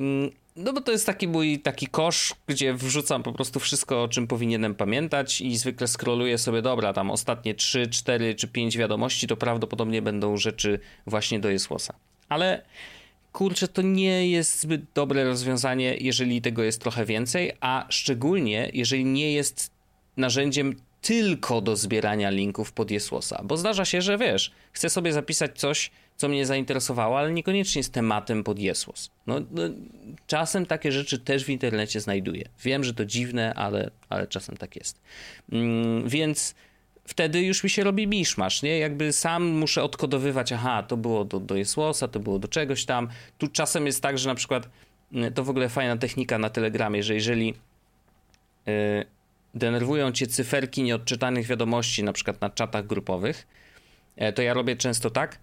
[0.00, 4.08] Mm, no bo to jest taki mój taki kosz, gdzie wrzucam po prostu wszystko, o
[4.08, 9.26] czym powinienem pamiętać i zwykle scrolluję sobie, dobra, tam ostatnie 3, 4 czy 5 wiadomości
[9.26, 11.94] to prawdopodobnie będą rzeczy właśnie do Jesłosa.
[12.28, 12.62] Ale
[13.32, 19.04] kurczę, to nie jest zbyt dobre rozwiązanie, jeżeli tego jest trochę więcej, a szczególnie jeżeli
[19.04, 19.70] nie jest
[20.16, 23.40] narzędziem tylko do zbierania linków pod Jesłosa.
[23.44, 27.90] Bo zdarza się, że wiesz, chcę sobie zapisać coś, co mnie zainteresowało, ale niekoniecznie z
[27.90, 29.10] tematem pod Jesłos.
[29.26, 29.62] No, no,
[30.26, 32.48] czasem takie rzeczy też w internecie znajduję.
[32.62, 35.02] Wiem, że to dziwne, ale, ale czasem tak jest.
[35.52, 36.54] Mm, więc
[37.04, 38.78] wtedy już mi się robi miszmasz, nie?
[38.78, 43.08] Jakby sam muszę odkodowywać, aha, to było do, do Jesłosa, to było do czegoś tam.
[43.38, 44.68] Tu czasem jest tak, że na przykład
[45.12, 47.54] mm, to w ogóle fajna technika na Telegramie, że jeżeli
[48.66, 48.72] yy,
[49.54, 53.46] denerwują cię cyferki nieodczytanych wiadomości, na przykład na czatach grupowych,
[54.16, 55.38] yy, to ja robię często tak,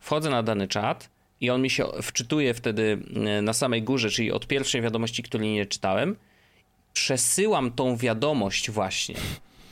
[0.00, 1.10] wchodzę na dany czat
[1.40, 5.52] i on mi się wczytuje wtedy e, na samej górze, czyli od pierwszej wiadomości, której
[5.52, 6.16] nie czytałem,
[6.92, 9.14] przesyłam tą wiadomość właśnie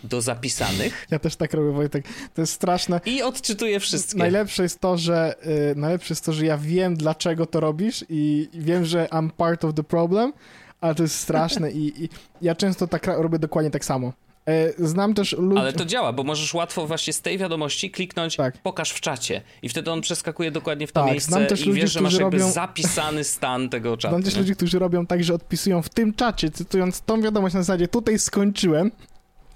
[0.05, 1.07] do zapisanych.
[1.11, 2.05] Ja też tak robię, Wojtek.
[2.35, 3.01] To jest straszne.
[3.07, 4.19] I odczytuję wszystkie.
[4.19, 8.49] Najlepsze jest to, że yy, najlepsze jest to, że ja wiem, dlaczego to robisz i
[8.55, 10.33] wiem, że I'm part of the problem,
[10.81, 12.09] ale to jest straszne i, i
[12.43, 14.13] ja często tak robię dokładnie tak samo.
[14.49, 15.61] E, znam też ludzi...
[15.61, 18.59] Ale to działa, bo możesz łatwo właśnie z tej wiadomości kliknąć tak.
[18.59, 21.65] pokaż w czacie i wtedy on przeskakuje dokładnie w to tak, miejsce znam też i
[21.65, 22.39] ludzi, wiesz, że masz robią...
[22.39, 24.13] jakby zapisany stan tego czatu.
[24.13, 24.41] Znam też nie?
[24.41, 28.19] ludzi, którzy robią tak, że odpisują w tym czacie, cytując tą wiadomość na zasadzie tutaj
[28.19, 28.91] skończyłem,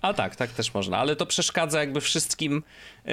[0.03, 2.63] a tak, tak też można, ale to przeszkadza jakby wszystkim,
[3.05, 3.13] yy,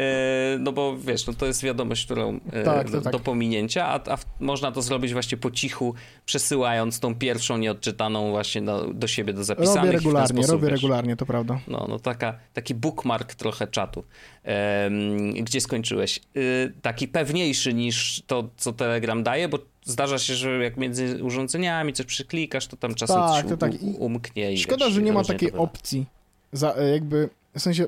[0.59, 3.13] no bo wiesz, no to jest wiadomość, którą yy, tak, do, tak.
[3.13, 5.93] do, pominięcia, a, a można to zrobić właśnie po cichu,
[6.25, 9.83] przesyłając tą pierwszą nieodczytaną właśnie do, do siebie, do zapisanych.
[9.83, 11.59] Robię regularnie, sposób, robię wiesz, regularnie, to prawda.
[11.67, 14.03] No, no taka, taki bookmark trochę czatu.
[14.45, 16.19] Yy, gdzie skończyłeś?
[16.37, 21.93] Y, taki pewniejszy niż to, co Telegram daje, bo zdarza się, że jak między urządzeniami
[21.93, 23.71] coś przyklikasz, to tam czasem tak, coś to tak.
[23.97, 24.53] umknie.
[24.53, 26.05] I Szkoda, wiesz, że nie ma takiej opcji
[26.53, 27.85] za, e, jakby, w sensie...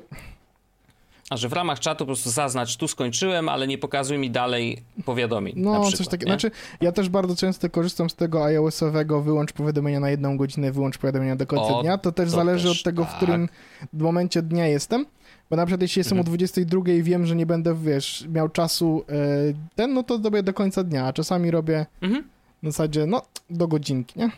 [1.30, 4.82] A że w ramach czatu po prostu zaznacz, tu skończyłem, ale nie pokazuj mi dalej
[5.04, 5.54] powiadomień.
[5.56, 6.30] No, przykład, coś takiego.
[6.30, 10.98] Znaczy, ja też bardzo często korzystam z tego iOS-owego wyłącz powiadomienia na jedną godzinę, wyłącz
[10.98, 11.98] powiadomienia do końca o, dnia.
[11.98, 13.12] To też to zależy też, od tego, tak.
[13.12, 13.48] w którym
[13.92, 15.06] momencie dnia jestem.
[15.50, 16.34] Bo na przykład jeśli jestem mhm.
[16.34, 19.14] o 22 i wiem, że nie będę, wiesz, miał czasu e,
[19.74, 22.24] ten, no to robię do końca dnia, a czasami robię mhm.
[22.62, 24.30] w zasadzie, no, do godzinki, nie?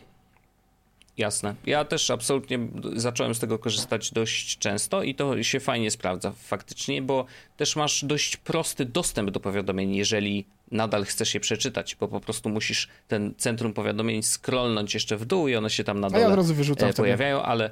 [1.18, 1.54] Jasne.
[1.66, 2.58] Ja też absolutnie
[2.96, 8.04] zacząłem z tego korzystać dość często i to się fajnie sprawdza faktycznie, bo też masz
[8.04, 13.34] dość prosty dostęp do powiadomień, jeżeli nadal chcesz je przeczytać, bo po prostu musisz ten
[13.38, 16.54] centrum powiadomień scrollnąć jeszcze w dół i one się tam na dole ja od razu
[16.54, 17.70] wyrzucam e, pojawiają, ale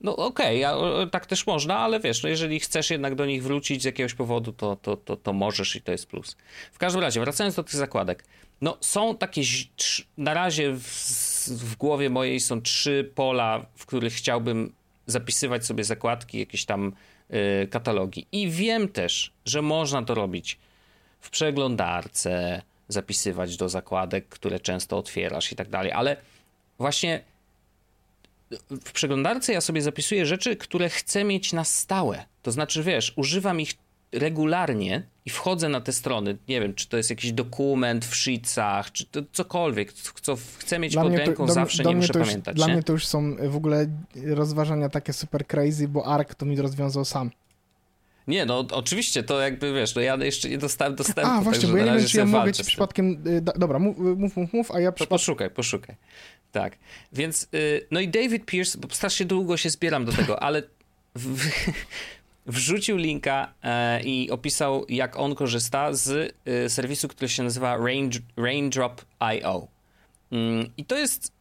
[0.00, 3.82] no okej, okay, tak też można, ale wiesz, no jeżeli chcesz jednak do nich wrócić
[3.82, 6.36] z jakiegoś powodu, to, to, to, to możesz i to jest plus.
[6.72, 8.24] W każdym razie, wracając do tych zakładek,
[8.60, 9.42] no są takie,
[10.16, 10.82] na razie w,
[11.52, 14.72] w głowie mojej są trzy pola, w których chciałbym
[15.06, 16.92] zapisywać sobie zakładki, jakieś tam
[17.62, 18.26] y, katalogi.
[18.32, 20.58] I wiem też, że można to robić
[21.20, 26.16] w przeglądarce, zapisywać do zakładek, które często otwierasz i tak dalej, ale
[26.78, 27.20] właśnie
[28.70, 32.24] w przeglądarce ja sobie zapisuję rzeczy, które chcę mieć na stałe.
[32.42, 33.74] To znaczy, wiesz, używam ich
[34.12, 38.92] regularnie i wchodzę na te strony, nie wiem, czy to jest jakiś dokument w Sheetsach,
[38.92, 42.26] czy to cokolwiek, co chcę mieć dla pod ręką, to, zawsze do, nie muszę już,
[42.26, 42.56] pamiętać.
[42.56, 42.72] Dla nie?
[42.72, 43.86] mnie to już są w ogóle
[44.26, 47.30] rozważania takie super crazy, bo ARK to mi rozwiązał sam.
[48.28, 51.30] Nie, no oczywiście, to jakby wiesz, no ja jeszcze nie dostałem dostępu.
[51.30, 53.22] A, właśnie, bo ja nie wiem, czy ja mogę ci przypadkiem...
[53.26, 54.92] Y, dobra, mów, mów, mów, mów a ja...
[54.92, 55.08] Przypad...
[55.08, 55.96] poszukaj, poszukaj.
[56.52, 56.78] Tak,
[57.12, 60.62] więc, y, no i David Pierce, bo strasznie długo się zbieram do tego, ale
[61.14, 61.48] w,
[62.48, 67.78] wrzucił linka e, i opisał, jak on korzysta z y, serwisu, który się nazywa
[68.36, 69.68] Raindrop.io.
[70.32, 71.32] Mm, I to jest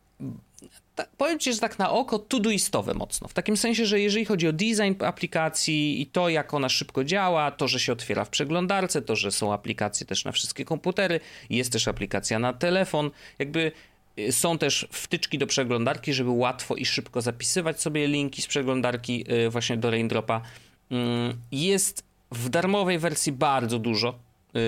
[1.18, 3.28] powiem ci, że tak na oko todoistowe mocno.
[3.28, 7.52] W takim sensie, że jeżeli chodzi o design aplikacji i to, jak ona szybko działa,
[7.52, 11.72] to, że się otwiera w przeglądarce, to, że są aplikacje też na wszystkie komputery, jest
[11.72, 13.72] też aplikacja na telefon, jakby
[14.20, 19.26] y, są też wtyczki do przeglądarki, żeby łatwo i szybko zapisywać sobie linki z przeglądarki
[19.32, 20.42] y, właśnie do Raindropa.
[20.92, 24.20] Mm, jest w darmowej wersji bardzo dużo
[24.56, 24.60] y,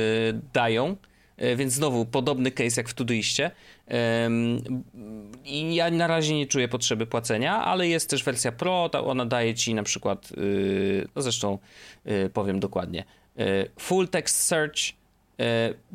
[0.53, 0.95] dają.
[1.39, 3.51] E, więc znowu podobny case jak w Todoiście.
[5.45, 9.55] I ja na razie nie czuję potrzeby płacenia, ale jest też wersja Pro, ona daje
[9.55, 11.57] ci na przykład, y, no zresztą
[12.07, 13.05] y, powiem dokładnie,
[13.39, 14.79] y, Full Text Search,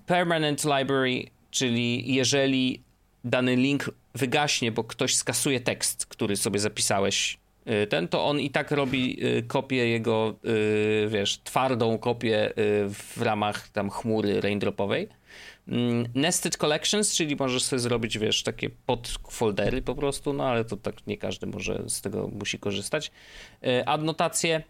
[0.07, 2.83] Permanent Library, czyli jeżeli
[3.25, 7.39] dany link wygaśnie, bo ktoś skasuje tekst, który sobie zapisałeś
[7.89, 10.35] ten, to on i tak robi kopię jego,
[11.09, 12.53] wiesz, twardą kopię
[12.89, 15.09] w ramach tam chmury raindropowej.
[15.69, 20.77] Mm, nested Collections, czyli możesz sobie zrobić, wiesz, takie podfoldery po prostu, no ale to
[20.77, 23.11] tak nie każdy może z tego musi korzystać.
[23.87, 24.63] Adnotacje,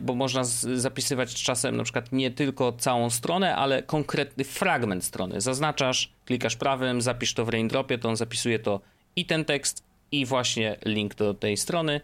[0.00, 5.40] bo można zapisywać czasem na przykład nie tylko całą stronę, ale konkretny fragment strony.
[5.40, 8.80] Zaznaczasz, klikasz prawym, zapisz to w raindropie, to on zapisuje to
[9.16, 9.82] i ten tekst,
[10.20, 12.00] i właśnie link do tej strony.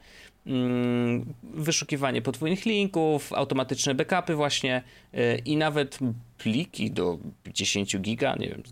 [0.46, 4.82] Mm, wyszukiwanie podwójnych linków, automatyczne backupy właśnie
[5.14, 5.98] e, i nawet
[6.38, 8.62] pliki do 10 giga, nie wiem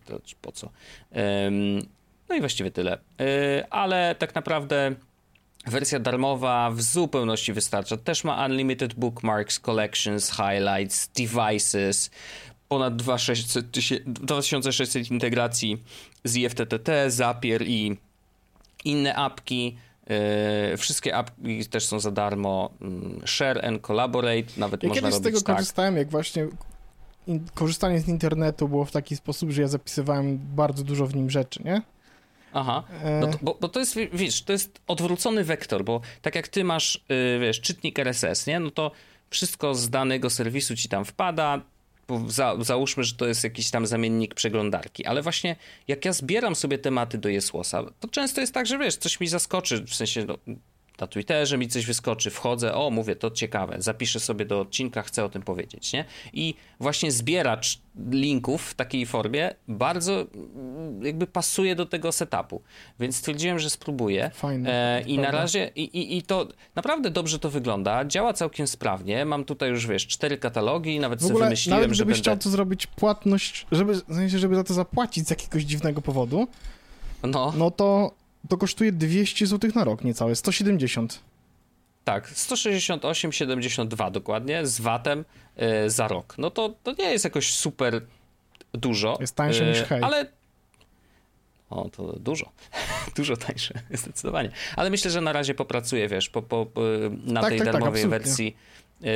[0.42, 0.70] po co.
[2.28, 2.98] No i właściwie tyle.
[3.20, 4.94] E, ale tak naprawdę
[5.66, 7.96] wersja darmowa w zupełności wystarcza.
[7.96, 12.10] Też ma unlimited bookmarks, collections, highlights, devices,
[12.68, 15.82] ponad 2600 integracji
[16.24, 17.96] z IFTTT, Zapier i
[18.84, 19.76] inne apki.
[20.70, 22.70] Yy, wszystkie apki też są za darmo.
[22.80, 25.56] Mm, share and collaborate, nawet ja można kiedyś robić z tego tak.
[25.56, 26.48] korzystałem, jak właśnie
[27.26, 31.30] in, korzystanie z internetu było w taki sposób, że ja zapisywałem bardzo dużo w nim
[31.30, 31.82] rzeczy, nie?
[32.52, 32.82] Aha,
[33.20, 36.64] no to, bo, bo, to jest, wiesz, to jest odwrócony wektor, bo tak jak ty
[36.64, 38.60] masz, yy, wiesz, czytnik RSS, nie?
[38.60, 38.90] No to
[39.30, 41.60] wszystko z danego serwisu ci tam wpada,
[42.26, 45.56] za, załóżmy, że to jest jakiś tam zamiennik przeglądarki, ale właśnie
[45.88, 49.28] jak ja zbieram sobie tematy do Jesłosa, to często jest tak, że wiesz, coś mi
[49.28, 50.38] zaskoczy, w sensie no,
[51.00, 55.24] na Twitterze mi coś wyskoczy, wchodzę, o mówię, to ciekawe, zapiszę sobie do odcinka, chcę
[55.24, 56.04] o tym powiedzieć, nie?
[56.32, 57.78] I właśnie zbieracz
[58.10, 62.62] linków w takiej formie bardzo mm, jakby pasuje do tego setupu,
[63.00, 64.30] więc stwierdziłem, że spróbuję.
[64.34, 64.98] Fajne.
[64.98, 69.24] E, I na razie, i, i, i to naprawdę dobrze to wygląda, działa całkiem sprawnie,
[69.24, 72.44] mam tutaj już, wiesz, cztery katalogi, nawet w ogóle, sobie wymyśliłem, nawet że chciał będę...
[72.44, 76.48] to zrobić płatność, żeby, w sensie, żeby za to zapłacić z jakiegoś dziwnego powodu,
[77.22, 81.20] no, no to to kosztuje 200 zł na rok, niecałe, 170.
[82.04, 85.24] Tak, 168,72 dokładnie z VAT-em
[85.56, 86.34] yy, za rok.
[86.38, 88.02] No to, to nie jest jakoś super
[88.72, 89.18] dużo.
[89.20, 90.02] Jest tańsze yy, niż hej.
[90.02, 90.26] Ale
[91.70, 92.50] o, to dużo.
[93.16, 94.50] dużo tańsze, zdecydowanie.
[94.76, 96.66] Ale myślę, że na razie popracuję, wiesz, po, po,
[97.24, 98.56] na tak, tej tak, tak darmowej tak, wersji,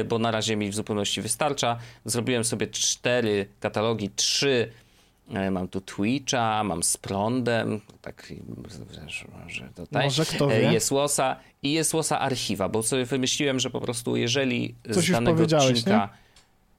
[0.08, 1.78] bo na razie mi w zupełności wystarcza.
[2.04, 4.83] Zrobiłem sobie cztery katalogi, trzy E,
[5.50, 8.32] mam tu Twitcha, mam z prądem, tak,
[9.48, 10.72] że tutaj Może kto wie?
[10.72, 15.10] jest łosa i jest łosa archiwa, bo sobie wymyśliłem, że po prostu jeżeli coś z
[15.10, 16.08] danego odcinka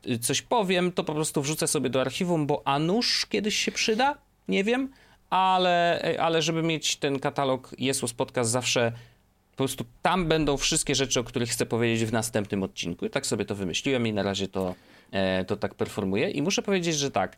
[0.06, 0.20] nie?
[0.20, 4.18] coś powiem, to po prostu wrzucę sobie do archiwum, bo a nuż kiedyś się przyda,
[4.48, 4.90] nie wiem,
[5.30, 8.92] ale, ale żeby mieć ten katalog Jesłos Podcast zawsze
[9.52, 13.06] po prostu tam będą wszystkie rzeczy, o których chcę powiedzieć w następnym odcinku.
[13.06, 14.76] I tak sobie to wymyśliłem i na razie to,
[15.12, 16.30] e, to tak performuję.
[16.30, 17.38] I muszę powiedzieć, że tak,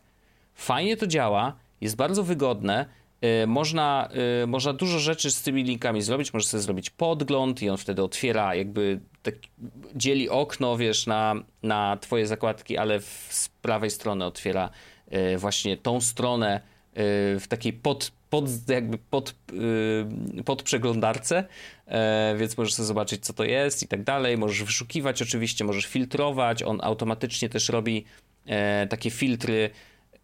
[0.58, 2.86] Fajnie to działa, jest bardzo wygodne.
[3.42, 4.08] Y, można,
[4.42, 6.32] y, można dużo rzeczy z tymi linkami zrobić.
[6.32, 9.34] Możesz sobie zrobić podgląd i on wtedy otwiera, jakby tak,
[9.94, 14.70] dzieli okno, wiesz, na, na twoje zakładki, ale w, z prawej strony otwiera
[15.34, 16.60] y, właśnie tą stronę
[17.40, 19.34] w takiej pod, pod, jakby pod,
[20.44, 21.44] pod przeglądarce,
[22.36, 24.38] więc możesz sobie zobaczyć, co to jest i tak dalej.
[24.38, 26.62] Możesz wyszukiwać oczywiście, możesz filtrować.
[26.62, 28.04] On automatycznie też robi
[28.88, 29.70] takie filtry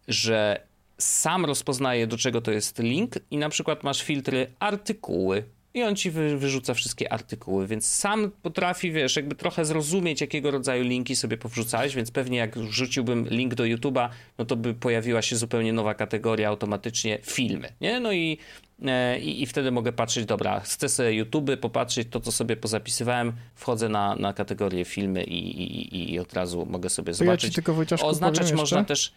[0.07, 5.43] że sam rozpoznaje, do czego to jest link, i na przykład masz filtry artykuły
[5.75, 10.51] i on ci wy, wyrzuca wszystkie artykuły, więc sam potrafi, wiesz, jakby trochę zrozumieć, jakiego
[10.51, 15.21] rodzaju linki sobie powrzucałeś, więc pewnie jak wrzuciłbym link do YouTube'a, no to by pojawiła
[15.21, 17.99] się zupełnie nowa kategoria automatycznie filmy, nie?
[17.99, 18.37] No i,
[18.85, 23.89] e, i, wtedy mogę patrzeć, dobra, chcę sobie YouTube, popatrzeć to, co sobie pozapisywałem, wchodzę
[23.89, 27.49] na, na kategorię filmy i, i, i od razu mogę sobie zobaczyć.
[27.49, 28.87] ja tylko Wojciaszku Oznaczać można jeszcze.
[28.87, 29.13] też,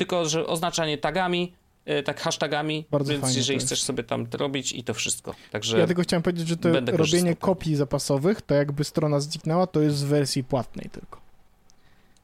[0.00, 1.52] tylko że oznaczanie tagami,
[1.84, 5.34] e, tak hashtagami, Bardzo więc fajnie jeżeli chcesz sobie tam robić i to wszystko.
[5.50, 7.36] Także Ja tylko chciałem powiedzieć, że to robienie korzystał.
[7.36, 11.20] kopii zapasowych, to jakby strona zniknęła, to jest w wersji płatnej tylko.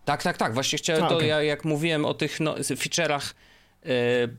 [0.04, 0.54] tak, tak, tak.
[0.54, 1.28] Właśnie chciałem A, to, okej.
[1.28, 3.34] ja, jak mówiłem o tych no, feature'ach
[3.86, 3.88] e,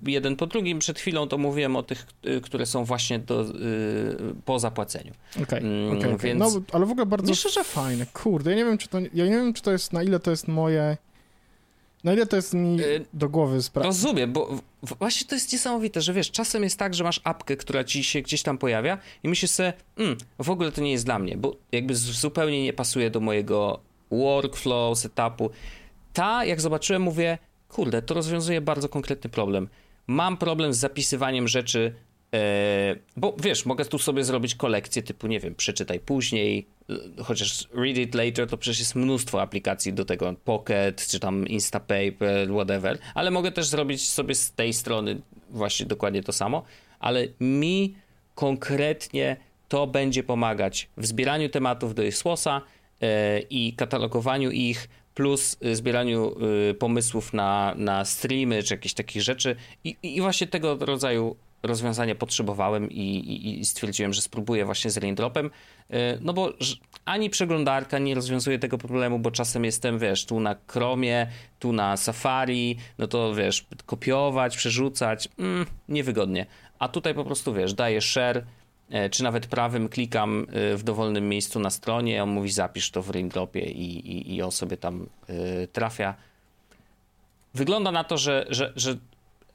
[0.06, 3.46] jeden po drugim przed chwilą, to mówiłem o tych, e, które są właśnie do,
[4.46, 5.14] po zapłaceniu.
[5.44, 6.30] Okej, Mm, okej, okej.
[6.30, 8.06] więc- No, ale w ogóle bardzo Myślę, że- fajne.
[8.14, 10.32] Kurde, ja nie wiem, czy to, ja nie wiem, czy to jest, na ile to
[10.32, 10.98] jest moje,
[12.04, 13.88] na ile to jest mi Y, do głowy sprawia.
[13.88, 17.84] Rozumiem, bo właśnie to jest niesamowite, że wiesz, czasem jest tak, że masz apkę, która
[17.84, 21.20] ci się gdzieś tam pojawia i myślisz sobie, mm, w ogóle to nie jest dla
[21.20, 23.80] mnie, bo jakby zupełnie nie pasuje do mojego
[24.12, 25.50] workflow, setupu.
[26.14, 27.38] Ta, jak zobaczyłem, mówię,
[27.70, 29.68] kurde, to rozwiązuje bardzo konkretny problem.
[30.08, 31.94] Mam problem z zapisywaniem rzeczy,
[32.34, 36.68] e, bo wiesz, mogę tu sobie zrobić kolekcję typu, nie wiem, przeczytaj później,
[37.24, 42.50] chociaż read it later, to przecież jest mnóstwo aplikacji do tego, Pocket, czy tam Instapaper,
[42.50, 46.64] whatever, ale mogę też zrobić sobie z tej strony właśnie dokładnie to samo,
[47.00, 47.96] ale mi
[48.36, 52.62] konkretnie to będzie pomagać w zbieraniu tematów do Isłosa
[53.02, 56.36] e, i katalogowaniu ich, plus y, zbieraniu
[56.70, 59.56] y, pomysłów na, na streamy czy jakieś takich rzeczy.
[59.84, 64.98] I, I właśnie tego rodzaju rozwiązania potrzebowałem i, i, i stwierdziłem, że spróbuję właśnie z
[64.98, 65.46] raindropem.
[65.92, 66.54] Y, No bo
[67.06, 71.28] ani przeglądarka nie rozwiązuje tego problemu, bo czasem jestem, wiesz, tu na Chromie,
[71.60, 76.46] tu na Safari, no to wiesz, kopiować, przerzucać, mm, niewygodnie.
[76.80, 78.44] A tutaj po prostu, wiesz, daję share,
[78.90, 83.02] e, czy nawet prawym klikam e, w dowolnym miejscu na stronie, on mówi zapisz to
[83.02, 86.16] w raindropie i, i, i on sobie tam e, trafia.
[87.54, 88.98] Wygląda na to, że, że, że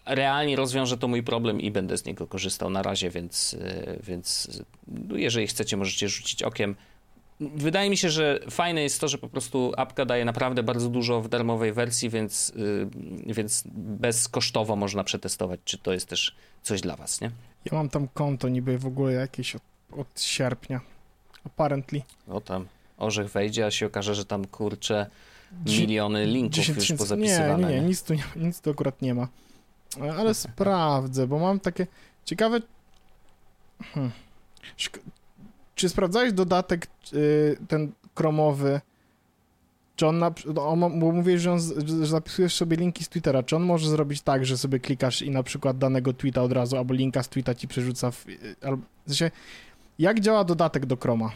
[0.07, 4.49] realnie rozwiąże to mój problem i będę z niego korzystał na razie, więc, e, więc
[4.88, 6.77] no, jeżeli chcecie, możecie rzucić okiem.
[7.41, 11.21] Wydaje mi się, że fajne jest to, że po prostu apka daje naprawdę bardzo dużo
[11.21, 12.88] w darmowej wersji, więc, y,
[13.27, 17.31] więc bezkosztowo można przetestować, czy to jest też coś dla was, nie?
[17.65, 19.62] Ja mam tam konto niby w ogóle jakieś od,
[19.97, 20.81] od sierpnia.
[21.45, 22.03] Apparently.
[22.29, 22.67] O tam
[22.99, 25.07] orzech wejdzie, a się okaże, że tam kurczę
[25.67, 27.69] miliony linków 10 już pozapisywane.
[27.69, 29.29] Nie, nie, nie, nic tu, nic tu akurat nie ma.
[30.18, 31.87] Ale sprawdzę, bo mam takie
[32.24, 32.61] ciekawe...
[33.94, 34.11] Hmm.
[35.74, 38.81] Czy sprawdzałeś dodatek y, ten kromowy?
[39.96, 43.42] Czy on, na, on ma- bo mówisz, że, on, że zapisujesz sobie linki z Twittera.
[43.42, 46.76] Czy on może zrobić tak, że sobie klikasz i na przykład danego tweeta od razu,
[46.76, 48.28] albo linka z tweeta ci przerzuca w...
[48.28, 49.31] y, Albo, w sensie,
[49.98, 51.31] jak działa dodatek do Chroma?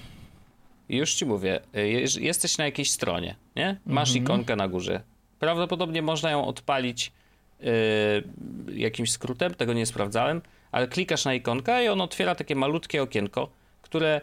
[0.89, 3.81] Już ci mówię, y, jesteś na jakiejś stronie, nie?
[3.87, 4.25] Masz Mhm.
[4.25, 5.03] ikonkę na górze.
[5.39, 7.13] Prawdopodobnie można ją odpalić
[7.61, 10.43] y, jakimś skrótem, tego nie sprawdzałem,
[10.73, 13.49] ale klikasz na ikonkę i on otwiera takie malutkie okienko,
[13.83, 14.21] które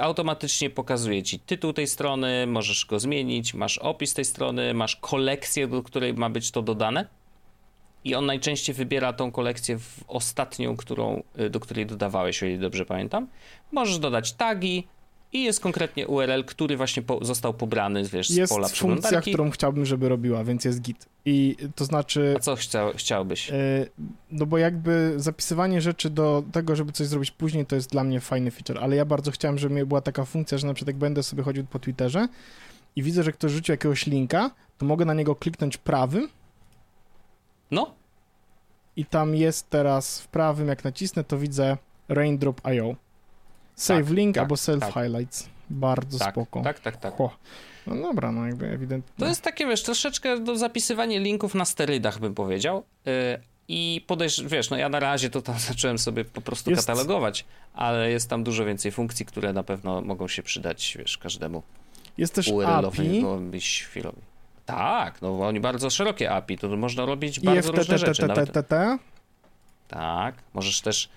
[0.00, 5.68] automatycznie pokazuje ci tytuł tej strony, możesz go zmienić, masz opis tej strony, masz kolekcję,
[5.68, 7.06] do której ma być to dodane.
[8.04, 12.58] I on najczęściej wybiera tą kolekcję w ostatnią, którą, y, do której dodawałeś, o ile
[12.58, 13.28] dobrze pamiętam.
[13.72, 14.86] Możesz dodać tagi
[15.32, 19.30] i jest konkretnie URL, który właśnie po, został pobrany wiesz, z Jest pola funkcja, przeglądarki.
[19.30, 21.06] którą chciałbym, żeby robiła, więc jest git.
[21.24, 22.34] I to znaczy...
[22.36, 23.50] A co chciał, chciałbyś?
[23.50, 23.54] E,
[24.30, 28.20] No bo jakby zapisywanie rzeczy do tego, żeby coś zrobić później, to jest dla mnie
[28.20, 31.22] fajny feature, ale ja bardzo chciałem, żeby była taka funkcja, że na przykład jak będę
[31.22, 32.28] sobie chodził po Twitterze
[32.96, 36.28] i widzę, że ktoś rzucił jakiegoś linka, to mogę na niego kliknąć prawym
[37.70, 37.94] No,
[38.96, 41.76] i tam jest teraz w prawym, jak nacisnę, to widzę
[42.08, 42.96] raindrop.io.
[43.78, 44.94] Save Tak, link tak, albo self tak.
[44.94, 45.48] highlights.
[45.70, 46.62] Bardzo tak, spoko.
[46.62, 47.14] tak, tak, tak.
[47.16, 47.36] Ho.
[47.86, 49.12] No dobra, no jakby ewidentnie.
[49.18, 52.84] To jest takie, wiesz, troszeczkę do zapisywania linków na sterydach, bym powiedział.
[53.04, 53.12] Yy,
[53.68, 57.44] I podejrz, wiesz, no ja na razie to tam zacząłem sobie po prostu Jest- katalogować,
[57.74, 61.62] ale jest tam dużo więcej funkcji, które na pewno mogą się przydać, wiesz, każdemu
[62.18, 63.22] Jest też API.
[63.84, 64.22] Chwilowi.
[64.66, 68.26] Tak, no bo oni bardzo szerokie API, to można robić bardzo różne rzeczy.
[68.26, 68.68] Nawet,
[69.88, 71.08] tak, możesz też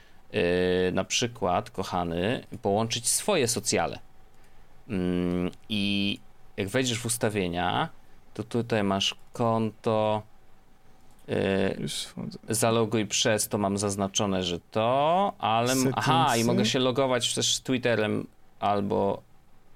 [0.94, 4.00] na przykład, kochany, połączyć swoje socjale.
[4.90, 6.20] Mm, I
[6.58, 7.90] jak wejdziesz w ustawienia,
[8.34, 10.22] to tutaj masz konto.
[11.28, 11.88] Yy,
[12.50, 15.74] zaloguj przez, to mam zaznaczone, że to, ale.
[15.96, 18.28] Aha, i mogę się logować też z Twitterem
[18.60, 19.22] albo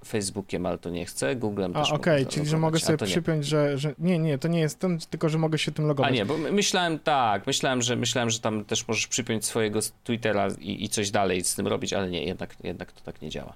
[0.07, 3.45] Facebookiem, ale to nie chcę, Googlem A, też okej, mogę czyli że mogę sobie przypiąć,
[3.45, 3.93] że, że...
[3.99, 6.11] Nie, nie, to nie jest ten, tylko że mogę się tym logować.
[6.11, 9.79] A nie, bo my- myślałem tak, myślałem, że myślałem, że tam też możesz przypiąć swojego
[10.03, 13.29] Twittera i, i coś dalej z tym robić, ale nie, jednak, jednak to tak nie
[13.29, 13.53] działa.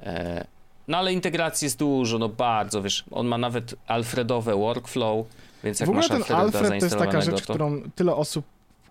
[0.00, 0.46] E,
[0.88, 5.26] no ale integracji jest dużo, no bardzo, wiesz, on ma nawet Alfredowe workflow,
[5.64, 7.52] więc jak w ogóle masz ten Alfreda Alfred to jest taka rzecz, to...
[7.52, 8.44] którą tyle osób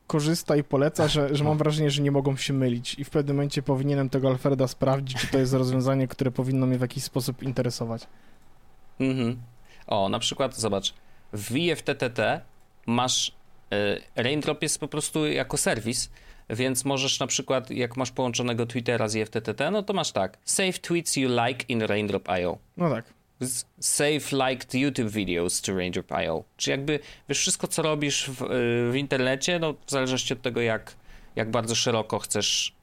[0.07, 3.35] korzysta i poleca, że, że mam wrażenie, że nie mogą się mylić i w pewnym
[3.35, 7.43] momencie powinienem tego Alfreda sprawdzić, czy to jest rozwiązanie, które powinno mnie w jakiś sposób
[7.43, 8.07] interesować.
[8.99, 9.37] Mhm.
[9.87, 10.93] O, na przykład, zobacz,
[11.33, 12.41] w IFTTT
[12.85, 13.35] masz,
[13.73, 16.09] y, Raindrop jest po prostu jako serwis,
[16.49, 20.79] więc możesz na przykład, jak masz połączonego Twittera z IFTTT, no to masz tak, save
[20.79, 22.57] tweets you like in Raindrop.io.
[22.77, 23.05] No tak.
[23.79, 26.43] Save liked YouTube videos to Raindrop.io.
[26.57, 28.45] Czy jakby, wiesz, wszystko co robisz w, y,
[28.91, 30.95] w internecie, no w zależności od tego jak,
[31.35, 32.75] jak bardzo szeroko chcesz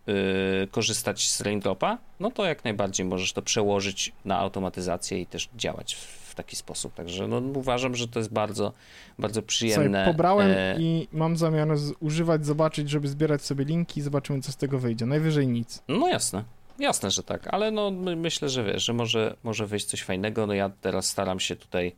[0.64, 5.48] y, korzystać z Raindropa, no to jak najbardziej możesz to przełożyć na automatyzację i też
[5.56, 6.94] działać w, w taki sposób.
[6.94, 8.72] Także no, uważam, że to jest bardzo,
[9.18, 9.98] bardzo przyjemne.
[9.98, 11.68] Słuchaj, pobrałem e, i mam zamiar
[12.00, 15.06] używać, zobaczyć, żeby zbierać sobie linki i zobaczymy, co z tego wyjdzie.
[15.06, 15.82] Najwyżej nic.
[15.88, 16.44] No jasne.
[16.80, 20.46] Jasne, że tak, ale no my, myślę, że wiesz, że może, może wyjść coś fajnego.
[20.46, 21.92] No ja teraz staram się tutaj.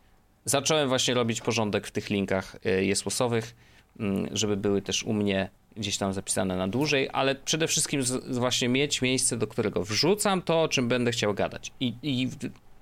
[0.44, 3.54] Zacząłem właśnie robić porządek w tych linkach y, jesłosowych,
[4.00, 8.38] mm, żeby były też u mnie gdzieś tam zapisane na dłużej, ale przede wszystkim z,
[8.38, 11.72] właśnie mieć miejsce, do którego wrzucam to, o czym będę chciał gadać.
[11.80, 12.28] I, I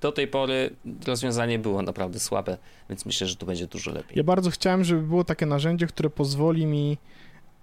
[0.00, 0.70] do tej pory
[1.06, 2.56] rozwiązanie było naprawdę słabe,
[2.88, 4.16] więc myślę, że tu będzie dużo lepiej.
[4.16, 6.98] Ja bardzo chciałem, żeby było takie narzędzie, które pozwoli mi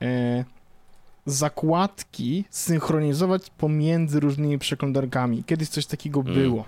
[0.01, 0.45] e,
[1.27, 5.43] zakładki synchronizować pomiędzy różnymi przeglądarkami.
[5.43, 6.33] Kiedyś coś takiego Mm.
[6.33, 6.65] było.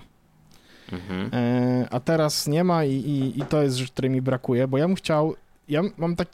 [0.92, 1.30] Mhm.
[1.32, 4.78] E, a teraz nie ma i, i, i to jest rzecz, której mi brakuje, bo
[4.78, 5.34] ja bym chciał,
[5.68, 6.28] ja mam tak,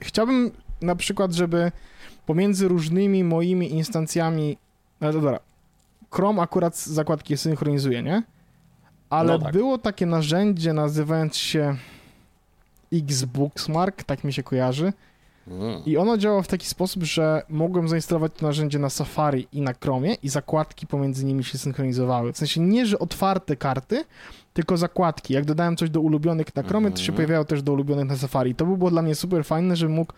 [0.00, 0.50] chciałbym
[0.82, 1.72] na przykład, żeby
[2.26, 4.58] pomiędzy różnymi moimi instancjami,
[5.00, 5.40] no dobra,
[6.10, 8.22] Chrome akurat zakładki synchronizuje, nie?
[9.10, 9.52] Ale No tak.
[9.52, 11.76] było takie narzędzie nazywając się
[12.92, 14.92] Xbookmark, tak mi się kojarzy,
[15.48, 15.82] Mm.
[15.86, 19.72] i ono działa w taki sposób, że mogłem zainstalować to narzędzie na Safari i na
[19.72, 22.32] Chromie i zakładki pomiędzy nimi się synchronizowały.
[22.32, 24.04] W sensie nie, że otwarte karty,
[24.54, 25.34] tylko zakładki.
[25.34, 27.16] Jak dodałem coś do ulubionych na Chromie, to się Mhm.
[27.16, 28.54] pojawiało też do ulubionych na Safari.
[28.54, 30.12] To by było dla mnie super fajne, że mógł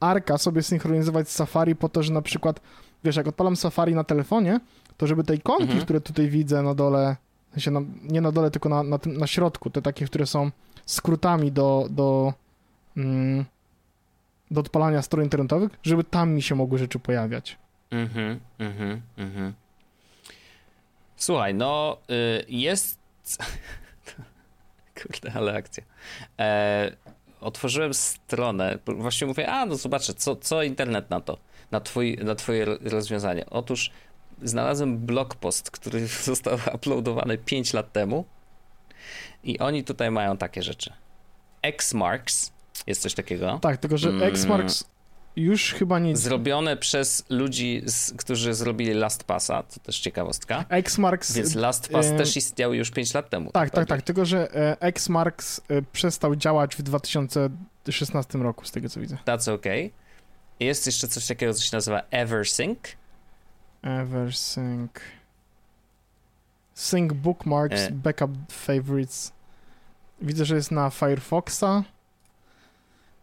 [0.00, 2.60] Arka sobie synchronizować z Safari po to, że na przykład,
[3.04, 4.60] wiesz, jak odpalam Safari na telefonie,
[4.96, 5.80] to żeby te ikonki, Mhm.
[5.82, 7.16] które tutaj widzę na dole,
[7.50, 10.26] w sensie na, nie na dole, tylko na, na, tym, na środku, te takie, które
[10.26, 10.50] są
[10.86, 12.32] skrótami do, do,
[12.96, 13.44] mm,
[14.50, 17.58] do odpalania stron internetowych, żeby tam mi się mogły rzeczy pojawiać.
[17.90, 19.54] Mhm, mhm, mhm.
[21.16, 22.98] Słuchaj, no y, jest.
[25.02, 25.84] Kurde, ale akcja.
[26.38, 26.96] E,
[27.40, 28.78] otworzyłem stronę.
[28.86, 31.38] Właśnie mówię, a no zobaczę, co, co internet na to,
[31.70, 33.46] na, twój, na twoje ro- rozwiązanie.
[33.50, 33.90] Otóż
[34.42, 38.24] znalazłem blog post, który został uploadowany 5 lat temu.
[39.44, 40.92] I oni tutaj mają takie rzeczy.
[41.62, 42.52] Xmarks,
[42.88, 43.58] jest coś takiego.
[43.62, 44.22] Tak, tylko że Mm.
[44.22, 44.84] Xmarks
[45.36, 46.16] już chyba nie...
[46.16, 50.64] Zrobione przez ludzi, z, którzy zrobili LastPassa, to też ciekawostka.
[50.68, 51.32] Xmarks...
[51.32, 53.50] Więc LastPass e, też istniał już 5 lat temu.
[53.50, 53.86] Tak, tak, prawie.
[53.86, 59.18] tak, tylko że e, Xmarks e, przestał działać w 2016 roku, z tego co widzę.
[59.26, 59.90] That's okay.
[60.60, 62.78] Jest jeszcze coś takiego, co się nazywa EverSync.
[63.82, 64.90] Eversync.
[66.74, 67.90] Sync bookmarks, E.
[67.90, 69.32] backup favorites.
[70.22, 71.84] Widzę, że jest na Firefoxa.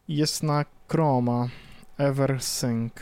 [0.08, 1.48] Jest na Chroma.
[1.98, 2.94] Eversync.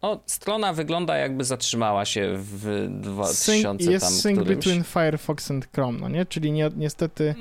[0.00, 4.56] O, strona wygląda jakby zatrzymała się w 2000 Sync, jest tam sync którymś.
[4.56, 6.26] between Firefox and Chrome, no nie?
[6.26, 7.34] Czyli nie, niestety...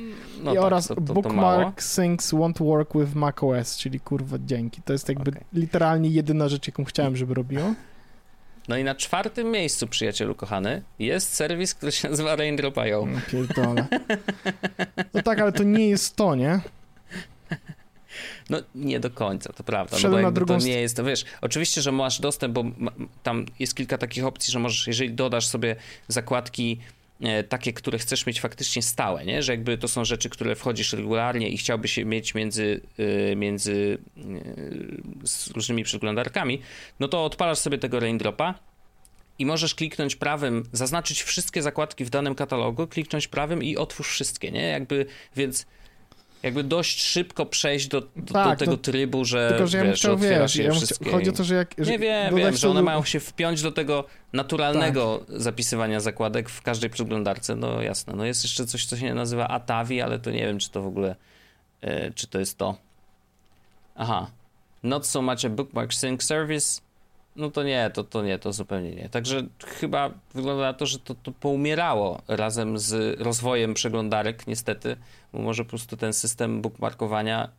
[0.43, 1.73] No I tak, oraz to, to, to bookmark mało.
[1.77, 4.81] syncs won't work with macOS, czyli kurwa dzięki.
[4.81, 5.43] To jest jakby Okej.
[5.53, 7.73] literalnie jedyna rzecz, jaką chciałem, żeby robiło.
[8.67, 13.05] No i na czwartym miejscu, przyjacielu kochany, jest serwis, który się nazywa Raindrop.io.
[13.05, 13.87] No pierdolę.
[15.13, 16.59] No tak, ale to nie jest to, nie?
[18.49, 19.97] No nie do końca, to prawda.
[20.03, 22.91] No bo na drugą to nie jest, to wiesz, oczywiście, że masz dostęp, bo ma,
[23.23, 25.75] tam jest kilka takich opcji, że możesz, jeżeli dodasz sobie
[26.07, 26.79] zakładki
[27.21, 29.43] e, takie, które chcesz mieć faktycznie stałe, nie?
[29.43, 32.81] że jakby to są rzeczy, które wchodzisz regularnie i chciałbyś je mieć między,
[33.31, 33.97] e, między
[35.23, 36.61] z różnymi przeglądarkami,
[36.99, 38.55] no to odpalasz sobie tego Raindropa
[39.39, 44.51] i możesz kliknąć prawym, zaznaczyć wszystkie zakładki w danym katalogu, kliknąć prawym i otwórz wszystkie,
[44.51, 44.61] nie?
[44.61, 45.65] Jakby, więc
[46.43, 49.83] jakby dość szybko przejść do, do, Tak, do tego to- trybu, że Tylko, że ja
[49.83, 51.11] wiesz, chciał, wiesz, ja wszystkie.
[51.11, 51.75] chodzi o to, że jak...
[51.77, 55.41] że Nie wiem, wiem, że one do- mają się wpiąć do tego naturalnego Tak.
[55.41, 58.13] zapisywania zakładek w każdej przeglądarce, no jasne.
[58.15, 60.87] No jest jeszcze coś, co się nazywa Atavi, ale to nie wiem, czy to w
[60.87, 61.15] ogóle,
[61.81, 62.77] e, czy to jest to.
[63.95, 64.31] Aha.
[64.83, 66.81] Not so much a bookmark sync service,
[67.35, 69.09] no to nie, to, to nie, to zupełnie nie.
[69.09, 74.97] Także chyba wygląda na to, że to, to poumierało razem z rozwojem przeglądarek, niestety,
[75.33, 77.49] bo może po prostu ten system bookmarkowania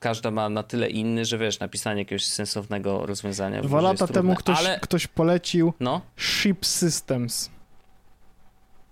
[0.00, 3.62] każda ma na tyle inny, że wiesz, napisanie jakiegoś sensownego rozwiązania.
[3.62, 4.80] Dwa lata temu ktoś, Ale...
[4.80, 6.00] ktoś polecił no?
[6.16, 7.50] Ship Systems.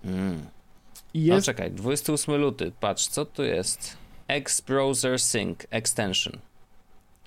[0.05, 0.47] Mm.
[1.15, 1.47] Jest...
[1.47, 3.97] No czekaj, 28 luty, patrz, co tu jest?
[4.29, 6.39] X-Browser Sync Extension.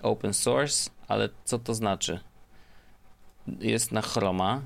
[0.02, 2.20] Open source, ale co to znaczy?
[3.60, 4.62] Jest na Chroma.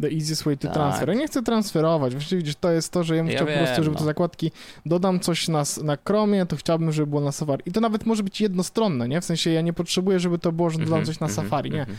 [0.00, 0.74] The easiest way to tak.
[0.74, 1.08] transfer.
[1.08, 2.12] Ja nie chcę transferować.
[2.12, 3.98] Właściwie widzisz, to jest to, że ja bym ja chciał wiem, po prostu, żeby no.
[3.98, 4.52] te zakładki
[4.86, 7.62] dodam coś na, na Chromie, to chciałbym, żeby było na Safari.
[7.66, 9.20] I to nawet może być jednostronne, nie?
[9.20, 11.42] W sensie ja nie potrzebuję, żeby to było, że dodam -hmm, coś na mm -hmm,
[11.42, 11.82] Safari, nie.
[11.82, 11.98] Mm -hmm.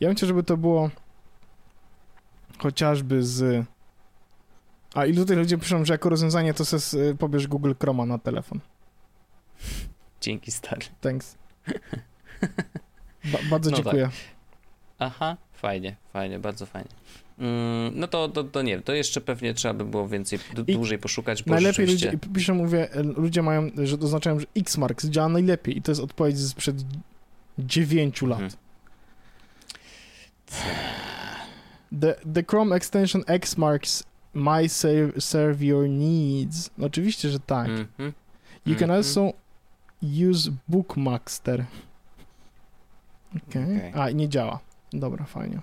[0.00, 0.90] Ja bym chciał, żeby to było
[2.58, 3.66] chociażby z...
[4.94, 8.60] A i tutaj ludzie piszą, że jako rozwiązanie to sobie pobierz Google Chroma na telefon.
[10.20, 10.86] Dzięki, stary.
[11.00, 11.38] Thanks.
[13.32, 14.04] Ba bardzo no dziękuję.
[14.04, 14.39] Tak.
[15.00, 16.90] Aha, fajnie, fajnie, bardzo fajnie.
[17.38, 21.42] Mm, no to, to, to, nie to jeszcze pewnie trzeba by było więcej, dłużej poszukać,
[21.42, 22.10] bo Najlepiej rzeczywiście...
[22.12, 26.38] ludzie, piszę, mówię, ludzie mają, że oznaczają, że Xmarks działa najlepiej i to jest odpowiedź
[26.38, 26.76] sprzed
[27.58, 28.38] 9 lat.
[28.38, 28.50] Hmm.
[32.00, 36.70] The, the Chrome extension Xmarks might serve, serve your needs.
[36.78, 37.68] No, oczywiście, że tak.
[37.68, 38.12] Mm -hmm.
[38.66, 38.96] You can mm -hmm.
[38.96, 39.32] also
[40.30, 41.64] use Bookmaster.
[43.48, 43.64] Okay.
[43.64, 44.02] okay.
[44.02, 44.60] A, nie działa.
[44.92, 45.60] Dobra, fajnie.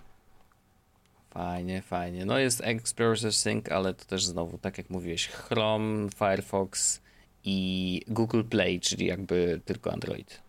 [1.29, 2.25] Fajnie, fajnie.
[2.25, 7.01] No jest Explorer Sync, ale to też znowu, tak jak mówiłeś, Chrome, Firefox
[7.43, 10.41] i Google Play, czyli jakby tylko Android.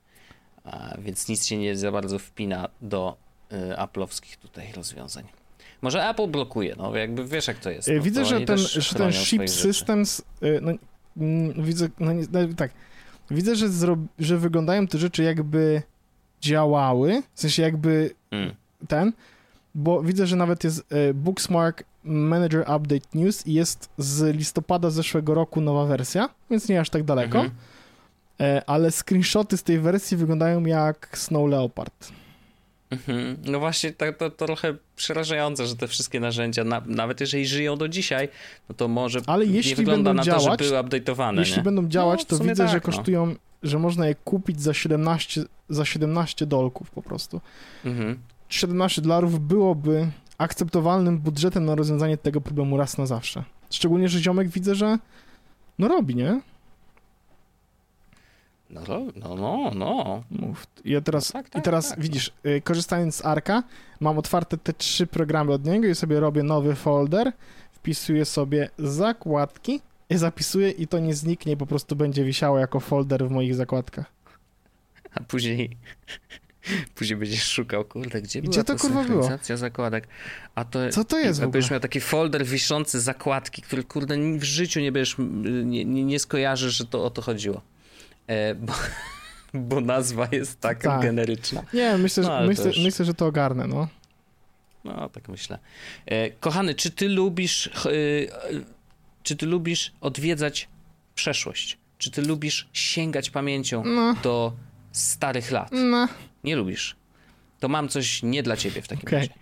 [0.64, 3.16] A, więc nic się nie za bardzo wpina do
[3.52, 5.24] y, Apple'owskich tutaj rozwiązań.
[5.82, 7.88] Może Apple blokuje, no jakby wiesz jak to jest.
[7.88, 10.72] No, widzę, że ten, że ten Ship Systems, y, no,
[11.16, 12.70] mm, widzę, no, no, tak,
[13.30, 13.68] widzę, że,
[14.18, 15.82] że wyglądają te rzeczy jakby
[16.40, 18.54] działały, w sensie jakby mm.
[18.88, 19.12] Ten,
[19.74, 25.34] bo widzę, że nawet jest e, Booksmark Manager Update News i jest z listopada zeszłego
[25.34, 28.62] roku nowa wersja, więc nie aż tak daleko, mm -hmm.
[28.66, 32.12] ale screenshoty z tej wersji wyglądają jak Snow Leopard.
[32.90, 33.36] Mhm.
[33.44, 37.76] No właśnie, to, to, to, trochę przerażające, że te wszystkie narzędzia, na, nawet jeżeli żyją
[37.76, 38.28] do dzisiaj,
[38.68, 41.38] no to może Ale jeśli nie wygląda na działać, to, że były update'owane.
[41.38, 41.62] Jeśli nie?
[41.62, 42.80] będą działać, no, to widzę, tak, że no.
[42.80, 47.40] kosztują że można je kupić za 17, za 17 dolków po prostu.
[47.84, 48.18] Mhm.
[48.48, 53.44] 17 dolarów byłoby akceptowalnym budżetem na rozwiązanie tego problemu raz na zawsze.
[53.70, 54.98] Szczególnie, że ziomek widzę, że
[55.78, 56.40] no robi, nie?
[58.70, 58.80] No,
[59.16, 59.70] no, no.
[59.74, 60.22] no.
[60.30, 60.66] Mów.
[60.84, 62.50] Ja teraz, no tak, tak, I teraz tak, widzisz, no.
[62.64, 63.62] Korzystając z Arka,
[64.00, 67.32] mam otwarte te trzy programy od niego i sobie robię nowy folder,
[67.72, 69.80] wpisuję sobie zakładki
[70.10, 74.12] je zapisuję i to nie zniknie, po prostu będzie wisiało jako folder w moich zakładkach.
[75.14, 75.76] A później
[76.94, 79.30] Później będziesz szukał, kurde, gdzie, gdzie była to kurwa było?
[79.54, 80.08] zakładek.
[80.54, 81.40] A to, Co to jest?
[81.40, 86.18] Będziesz miał taki folder wiszący zakładki, który kurde w życiu nie będziesz, nie, nie, nie
[86.18, 87.62] skojarzysz, że to o to chodziło.
[88.26, 88.72] E, bo,
[89.68, 91.02] bo nazwa jest taka tak.
[91.02, 91.62] generyczna.
[91.72, 92.78] Nie, myślę, że, no, myślę, już...
[92.78, 93.88] myślę, że to ogarnę, no.
[94.84, 95.58] No, tak myślę.
[96.06, 97.90] E, kochany, czy ty lubisz e,
[99.28, 100.68] czy ty lubisz odwiedzać
[101.14, 101.78] przeszłość?
[101.98, 104.14] Czy ty lubisz sięgać pamięcią no.
[104.22, 104.52] do
[104.92, 105.70] starych lat?
[105.72, 106.08] No.
[106.44, 106.96] Nie lubisz.
[107.60, 109.18] To mam coś nie dla ciebie w takim okay.
[109.18, 109.32] razie.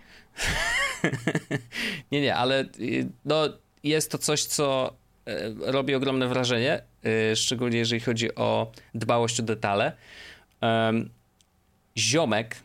[2.11, 3.49] nie, nie, ale y, no,
[3.83, 4.95] jest to coś, co
[5.25, 6.81] e, robi ogromne wrażenie,
[7.31, 9.91] e, szczególnie jeżeli chodzi o dbałość o detale.
[11.97, 12.55] Ziomek,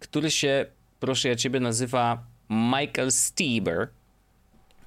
[0.00, 0.66] który się,
[1.00, 3.88] proszę ja ciebie, nazywa Michael Stieber,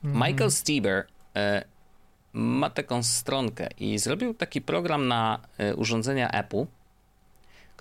[0.03, 0.27] Mhm.
[0.27, 1.65] Michael Stieber e,
[2.33, 5.39] ma taką stronkę i zrobił taki program na
[5.75, 6.65] urządzenia Apple,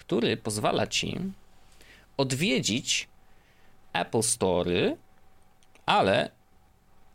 [0.07, 1.19] który pozwala ci
[2.17, 3.09] odwiedzić
[3.93, 4.97] Apple Store,
[5.87, 6.31] ale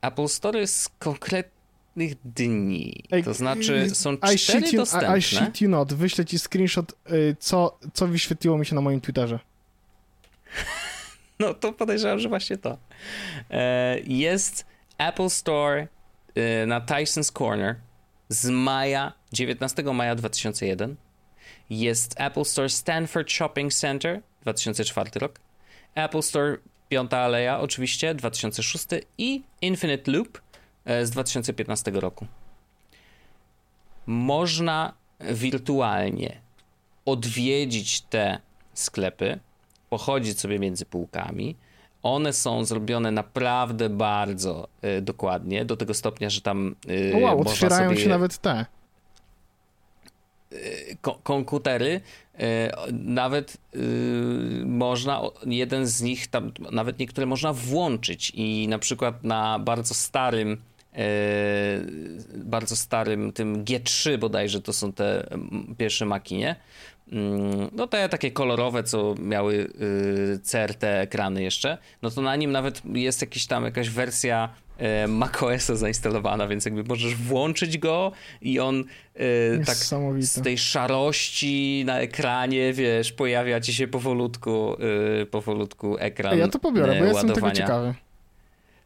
[0.02, 3.04] Apple Store z konkretnych dni.
[3.12, 5.16] Ej, to znaczy są I cztery you, dostępne.
[5.16, 5.94] I, I shit you not.
[5.94, 9.40] Wyślę ci screenshot, y, co, co wyświetliło mi się na moim Twitterze.
[11.40, 12.78] No to podejrzewam, że właśnie to.
[13.50, 14.66] E, jest
[14.98, 15.88] Apple Store
[16.38, 17.76] y, na Tyson's Corner
[18.30, 20.96] z maja, 19 maja 2001.
[21.72, 25.40] Jest Apple Store Stanford Shopping Center, 2004 rok.
[25.96, 26.58] Apple Store
[26.90, 28.86] Piąta Aleja, oczywiście, 2006
[29.18, 30.42] i Infinite Loop
[31.02, 32.28] y, z 2015 roku.
[34.06, 36.42] Można wirtualnie
[37.06, 38.40] odwiedzić te
[38.74, 39.40] sklepy,
[39.90, 41.56] pochodzić sobie między półkami,
[42.04, 44.68] one są zrobione naprawdę bardzo
[44.98, 46.76] y, dokładnie, do tego stopnia, że tam.
[46.90, 48.02] Y, wow, otwierają sobie...
[48.02, 48.66] się nawet te.
[51.24, 52.02] Komputery,
[52.92, 53.58] nawet
[54.66, 60.58] można, jeden z nich, tam nawet niektóre można włączyć i na przykład na bardzo starym
[62.36, 65.28] bardzo starym tym G3 bodajże to są te
[65.78, 66.56] pierwsze maki, nie?
[67.12, 72.52] Mm, no te takie kolorowe, co miały y, CRT ekrany jeszcze, no to na nim
[72.52, 74.50] nawet jest jakiś tam jakaś wersja
[75.08, 78.12] macOSa zainstalowana, więc jakby możesz włączyć go
[78.42, 78.84] i on
[79.16, 79.78] e, tak
[80.20, 84.76] z tej szarości na ekranie, wiesz, pojawia ci się powolutku,
[85.22, 87.94] e, powolutku ekran Ja to pobiorę, bo jestem tego ciekawy.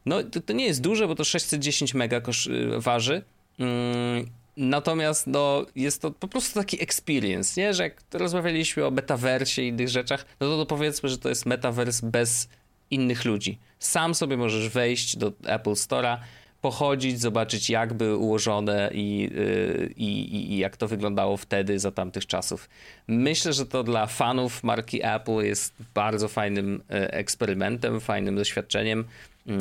[0.06, 3.22] No to, to, nie jest duże, bo to 610 mega kosz, waży.
[3.60, 4.26] Mm,
[4.58, 7.74] Natomiast no, jest to po prostu taki experience, nie?
[7.74, 11.46] Że jak rozmawialiśmy o metaversie i innych rzeczach, no to, to powiedzmy, że to jest
[11.46, 12.50] metavers bez
[12.92, 13.60] innych ludzi.
[13.80, 16.18] Sam sobie możesz wejść do Apple Store'a,
[16.62, 22.26] pochodzić, zobaczyć jak były ułożone i, yy, i, i, jak to wyglądało wtedy za tamtych
[22.28, 22.70] czasów.
[23.08, 29.06] Myślę, że to dla fanów marki Apple jest bardzo fajnym yy, eksperymentem, fajnym doświadczeniem
[29.46, 29.56] yy,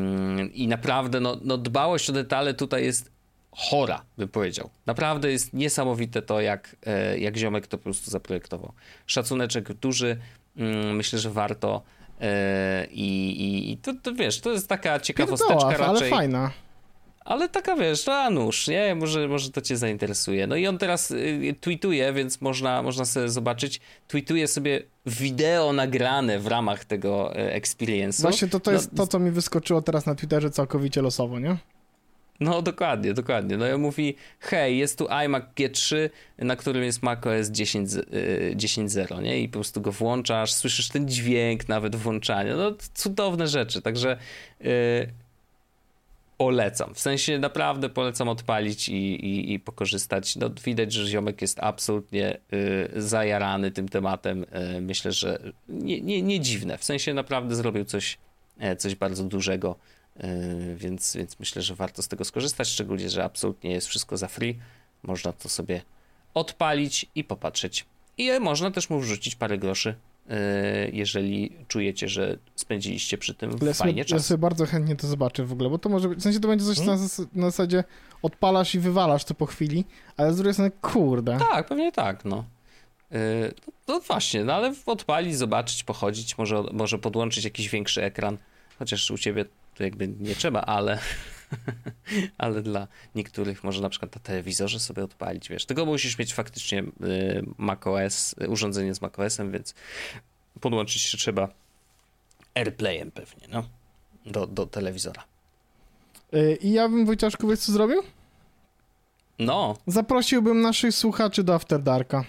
[0.55, 3.11] i naprawdę no, no, dbałość o detale tutaj jest
[3.51, 4.71] chora, bym powiedział.
[4.87, 8.73] Naprawdę jest niesamowite to, jak, e, jak ziomek to po prostu zaprojektował.
[9.07, 10.17] Szacuneczek duży,
[10.57, 11.83] mm, myślę, że warto
[12.21, 15.87] e, i, i to, to wiesz, to jest taka ciekawosteczka raczej.
[15.87, 16.51] ale fajna.
[17.25, 18.95] Ale taka wiesz, to Anusz, nie?
[18.95, 20.47] Może, może to cię zainteresuje.
[20.47, 23.81] No i on teraz y, tweetuje, więc można, można sobie zobaczyć.
[24.09, 28.23] Tweetuje sobie wideo nagrane w ramach tego e, experience'u.
[28.23, 31.57] Właśnie to, to no, jest to, co mi wyskoczyło teraz na Twitterze całkowicie losowo, nie?
[32.41, 33.57] No dokładnie, dokładnie.
[33.57, 39.41] No i mówi, hej, jest tu iMac G3, na którym jest macOS 10.0, nie?
[39.41, 42.57] I po prostu go włączasz, słyszysz ten dźwięk nawet włączania.
[42.57, 44.17] No cudowne rzeczy, także
[44.61, 44.69] yy,
[46.39, 46.95] polecam.
[46.95, 48.95] W sensie naprawdę polecam odpalić i,
[49.27, 50.37] i, i pokorzystać.
[50.37, 54.47] No widać, że ziomek jest absolutnie yy, zajarany tym tematem.
[54.73, 56.79] Yy, myślę, że nie, nie, nie dziwne.
[56.79, 58.19] W sensie naprawdę zrobił coś,
[58.59, 59.77] e, coś bardzo dużego
[60.77, 64.59] więc, więc myślę, że warto z tego skorzystać, szczególnie, że absolutnie jest wszystko za free.
[65.03, 65.83] Można to sobie
[66.35, 67.87] odpalić i popatrzeć.
[68.19, 69.95] I można też mu wrzucić parę groszy,
[70.29, 70.35] yy,
[70.93, 74.19] jeżeli czujecie, że spędziliście przy tym ja fajnie sobie, czas.
[74.19, 76.49] Ja sobie bardzo chętnie to zobaczę w ogóle, bo to może być, w sensie to
[76.49, 76.99] będzie coś hmm?
[76.99, 77.85] na, na zasadzie
[78.23, 79.85] odpalasz i wywalasz to po chwili,
[80.17, 81.39] ale z drugiej strony, kurde.
[81.39, 82.45] Tak, pewnie tak, no.
[83.11, 83.19] Yy,
[83.67, 88.39] no, no właśnie, no ale odpalić, zobaczyć, pochodzić, może, może podłączyć jakiś większy ekran,
[88.79, 89.45] chociaż u ciebie
[89.75, 90.99] tu jakby nie trzeba, ale,
[92.39, 95.67] ale dla niektórych może na przykład na telewizorze sobie odpalić, wiesz.
[95.67, 99.75] Tego musisz mieć faktycznie y, macOS, urządzenie z macOSem, więc
[100.61, 101.49] podłączyć się trzeba
[102.55, 103.69] AirPlayem pewnie, no,
[104.27, 105.25] do, do telewizora.
[106.35, 108.03] Y, I ja bym, Wojciaszku, wiesz co zrobił?
[109.39, 109.77] No.
[109.87, 112.25] Zaprosiłbym naszych słuchaczy do After Darka.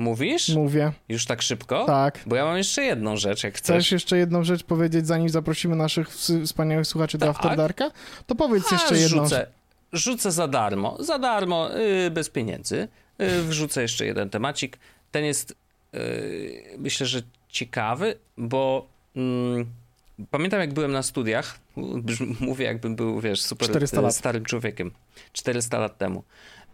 [0.00, 0.48] Mówisz?
[0.48, 0.92] Mówię.
[1.08, 1.84] Już tak szybko?
[1.84, 2.18] Tak.
[2.26, 3.76] Bo ja mam jeszcze jedną rzecz, jak chcesz.
[3.76, 6.08] Chcesz jeszcze jedną rzecz powiedzieć, zanim zaprosimy naszych
[6.44, 7.26] wspaniałych słuchaczy tak.
[7.26, 7.90] do After Darka?
[8.26, 9.22] To powiedz A, jeszcze jedną.
[9.22, 9.46] Rzucę,
[9.92, 10.96] rzucę za darmo.
[11.00, 12.88] Za darmo, yy, bez pieniędzy.
[13.18, 14.78] Yy, wrzucę jeszcze jeden temacik.
[15.10, 15.54] Ten jest,
[15.92, 16.00] yy,
[16.78, 18.86] myślę, że ciekawy, bo
[19.16, 19.66] mm,
[20.30, 21.58] pamiętam jak byłem na studiach,
[22.40, 24.90] mówię jakbym był, wiesz, super starym człowiekiem.
[25.32, 26.22] 400 lat temu.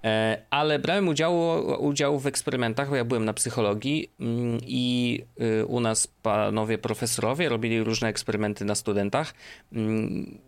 [0.07, 1.36] E, ale brałem udział,
[1.84, 7.48] udział w eksperymentach, bo ja byłem na psychologii mm, i y, u nas panowie profesorowie
[7.48, 9.34] robili różne eksperymenty na studentach.
[9.72, 10.38] Mm,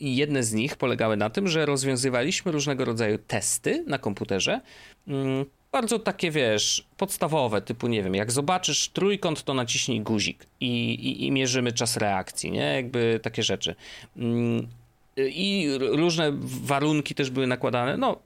[0.00, 4.60] I jedne z nich polegały na tym, że rozwiązywaliśmy różnego rodzaju testy na komputerze.
[5.08, 10.94] Mm, bardzo takie, wiesz, podstawowe, typu, nie wiem, jak zobaczysz trójkąt, to naciśnij guzik i,
[10.94, 12.74] i, i mierzymy czas reakcji, nie?
[12.74, 13.74] Jakby takie rzeczy.
[15.16, 17.96] I różne warunki też były nakładane.
[17.96, 18.18] No,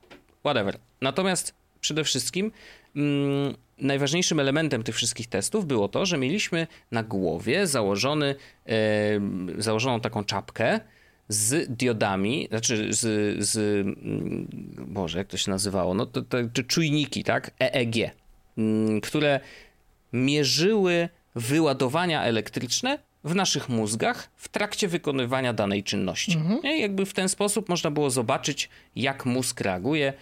[0.47, 0.79] whatever.
[1.01, 2.53] Natomiast przede wszystkim
[2.97, 8.35] mm, najważniejszym elementem tych wszystkich testów było to, że mieliśmy na głowie założony,
[8.67, 8.73] e,
[9.59, 10.81] założoną taką czapkę
[11.29, 13.01] z diodami, znaczy z,
[13.45, 14.49] z mm,
[14.89, 17.97] Boże, jak to się nazywało, no to, to, to czujniki, tak, EEG,
[18.59, 19.41] mm, które
[20.13, 26.33] mierzyły wyładowania elektryczne w naszych mózgach w trakcie wykonywania danej czynności.
[26.33, 26.61] Mhm.
[26.63, 30.13] I jakby w ten sposób można było zobaczyć, jak mózg reaguje,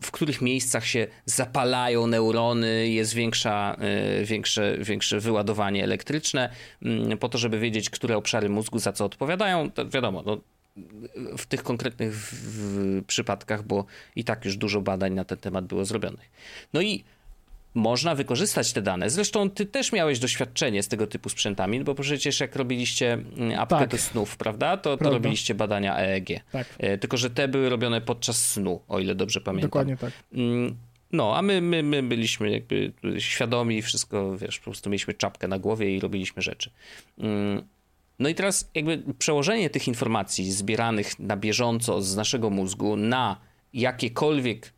[0.00, 3.76] w których miejscach się zapalają neurony, jest większa,
[4.20, 6.50] y, większe, większe wyładowanie elektryczne,
[6.82, 9.70] mm, po to, żeby wiedzieć, które obszary mózgu za co odpowiadają.
[9.70, 10.40] To wiadomo, no,
[11.38, 13.84] w tych konkretnych w, w przypadkach, bo
[14.16, 16.30] i tak już dużo badań na ten temat było zrobionych.
[16.72, 17.04] No i
[17.74, 19.10] można wykorzystać te dane.
[19.10, 23.78] Zresztą ty też miałeś doświadczenie z tego typu sprzętami, bo przecież jak robiliście mm, apkę
[23.78, 23.90] tak.
[23.90, 24.76] do snów, prawda?
[24.76, 26.28] To, to robiliście badania EEG.
[26.52, 26.66] Tak.
[26.78, 29.68] E, tylko, że te były robione podczas snu, o ile dobrze pamiętam.
[29.68, 30.12] Dokładnie tak.
[30.32, 30.76] Mm,
[31.12, 35.58] No, a my, my, my byliśmy jakby świadomi, wszystko, wiesz, po prostu mieliśmy czapkę na
[35.58, 36.70] głowie i robiliśmy rzeczy.
[37.18, 37.62] Mm,
[38.18, 43.40] no i teraz jakby przełożenie tych informacji zbieranych na bieżąco z naszego mózgu na
[43.72, 44.72] jakiekolwiek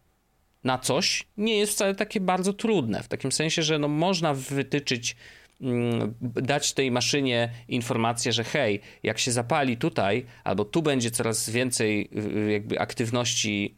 [0.66, 3.02] na coś nie jest wcale takie bardzo trudne.
[3.02, 5.16] W takim sensie, że no można wytyczyć,
[5.60, 11.50] mm, dać tej maszynie informację, że hej, jak się zapali tutaj, albo tu będzie coraz
[11.50, 12.10] więcej
[12.48, 13.74] y, jakby aktywności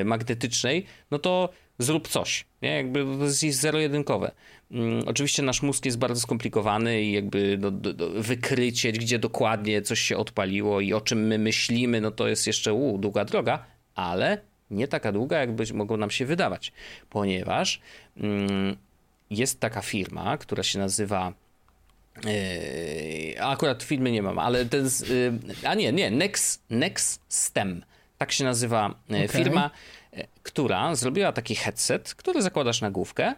[0.00, 1.48] y, magnetycznej, no to
[1.78, 2.44] zrób coś.
[2.62, 2.70] Nie?
[2.70, 4.30] Jakby to jest zero-jedynkowe.
[4.70, 9.82] Mm, oczywiście nasz mózg jest bardzo skomplikowany i jakby do, do, do wykrycie, gdzie dokładnie
[9.82, 13.66] coś się odpaliło i o czym my myślimy, no to jest jeszcze u, długa droga,
[13.94, 14.40] ale
[14.70, 16.72] nie taka długa, jak być mogło nam się wydawać,
[17.10, 17.80] ponieważ
[18.16, 18.76] mm,
[19.30, 21.32] jest taka firma, która się nazywa
[22.24, 24.84] Yy, akurat filmy nie mam, ale ten.
[24.84, 27.84] Yy, a nie, nie, Next, Next STEM.
[28.18, 29.28] Tak się nazywa okay.
[29.28, 29.70] firma,
[30.42, 33.34] która zrobiła taki headset, który zakładasz na główkę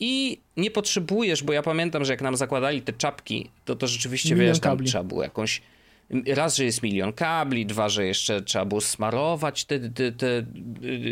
[0.00, 4.34] i nie potrzebujesz, bo ja pamiętam, że jak nam zakładali te czapki, to to rzeczywiście,
[4.34, 4.86] Milion wiesz, tam kabli.
[4.86, 5.62] trzeba było jakąś
[6.26, 10.46] raz, że jest milion kabli, dwa, że jeszcze trzeba było smarować te, te, te,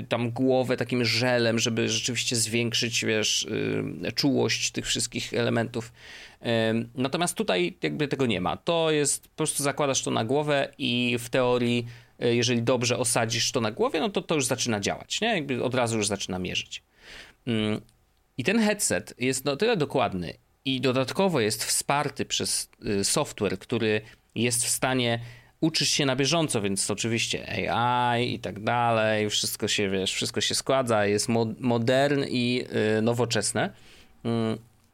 [0.09, 5.93] tam głowę takim żelem, żeby rzeczywiście zwiększyć, wiesz, y, czułość tych wszystkich elementów.
[6.95, 8.57] Natomiast tutaj jakby tego nie ma.
[8.57, 11.87] To jest, po prostu zakładasz to na głowę i w teorii,
[12.25, 15.29] y, jeżeli dobrze osadzisz to na głowie, no to to już zaczyna działać, nie?
[15.29, 16.83] Jakby od razu już zaczyna mierzyć.
[18.39, 20.35] I ten headset jest no tyle dokładny
[20.65, 24.01] i dodatkowo jest wsparty przez y, software, który
[24.35, 25.21] jest w stanie
[25.61, 30.55] uczyć się na bieżąco, więc oczywiście AI i tak dalej, wszystko się, wiesz, wszystko się
[30.55, 32.55] składa, jest mo modern i
[32.95, 33.73] yy, nowoczesne.
[34.25, 34.31] Yy.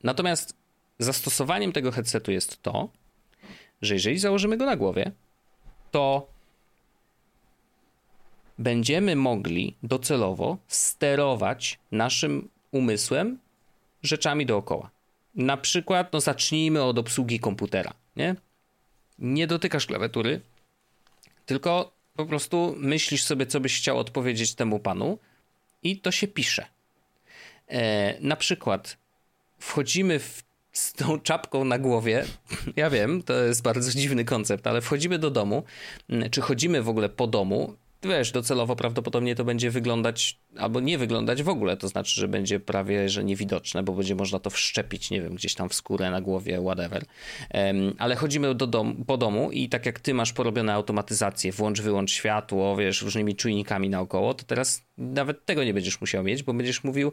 [0.03, 0.57] Natomiast
[0.99, 2.89] zastosowaniem tego headsetu jest to,
[3.83, 5.13] że jeżeli założymy go na głowie,
[5.91, 6.35] to
[8.59, 13.39] będziemy mogli docelowo sterować naszym umysłem
[14.03, 14.91] rzeczami dookoła.
[15.35, 18.37] Na przykład, no zacznijmy od obsługi komputera, nie?
[19.19, 20.41] Nie dotykasz klawiatury,
[21.47, 25.19] tylko po prostu myślisz sobie, co byś chciał odpowiedzieć temu panu
[25.83, 26.67] i to się pisze.
[27.69, 28.99] E, na przykład
[29.59, 30.43] wchodzimy w,
[30.73, 32.25] z tą czapką na głowie.
[32.77, 35.65] Ja wiem, to jest bardzo dziwny koncept, ale wchodzimy do domu,
[36.31, 41.43] czy chodzimy w ogóle po domu wiesz, docelowo prawdopodobnie to będzie wyglądać, albo nie wyglądać
[41.43, 45.23] w ogóle, to znaczy, że będzie prawie, że niewidoczne, bo będzie można to wszczepić, nie
[45.23, 47.05] wiem, gdzieś tam w skórę, na głowie, whatever.
[47.55, 51.81] Um, ale chodzimy do dom, po domu i tak jak ty masz porobione automatyzację, włącz,
[51.81, 56.55] wyłącz światło, wiesz, różnymi czujnikami naokoło, to teraz nawet tego nie będziesz musiał mieć, bo
[56.55, 57.13] będziesz mówił,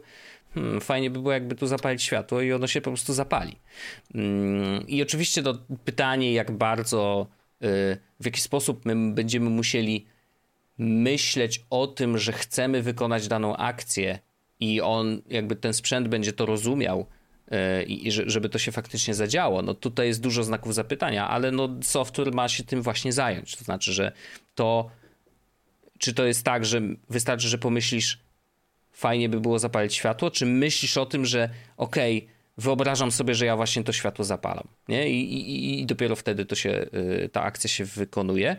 [0.54, 3.56] hmm, fajnie by było jakby tu zapalić światło i ono się po prostu zapali.
[4.14, 7.26] Um, I oczywiście to pytanie, jak bardzo,
[7.64, 7.66] y,
[8.20, 10.11] w jaki sposób my będziemy musieli
[10.78, 14.18] myśleć o tym, że chcemy wykonać daną akcję
[14.60, 17.06] i on, jakby ten sprzęt będzie to rozumiał
[17.50, 21.68] e, i żeby to się faktycznie zadziało, no tutaj jest dużo znaków zapytania, ale no
[21.82, 23.56] software ma się tym właśnie zająć.
[23.56, 24.12] To znaczy, że
[24.54, 24.90] to,
[25.98, 28.18] czy to jest tak, że wystarczy, że pomyślisz,
[28.92, 33.46] fajnie by było zapalić światło, czy myślisz o tym, że okej, okay, wyobrażam sobie, że
[33.46, 35.10] ja właśnie to światło zapalam, nie?
[35.10, 38.56] I, i, i dopiero wtedy to się, e, ta akcja się wykonuje,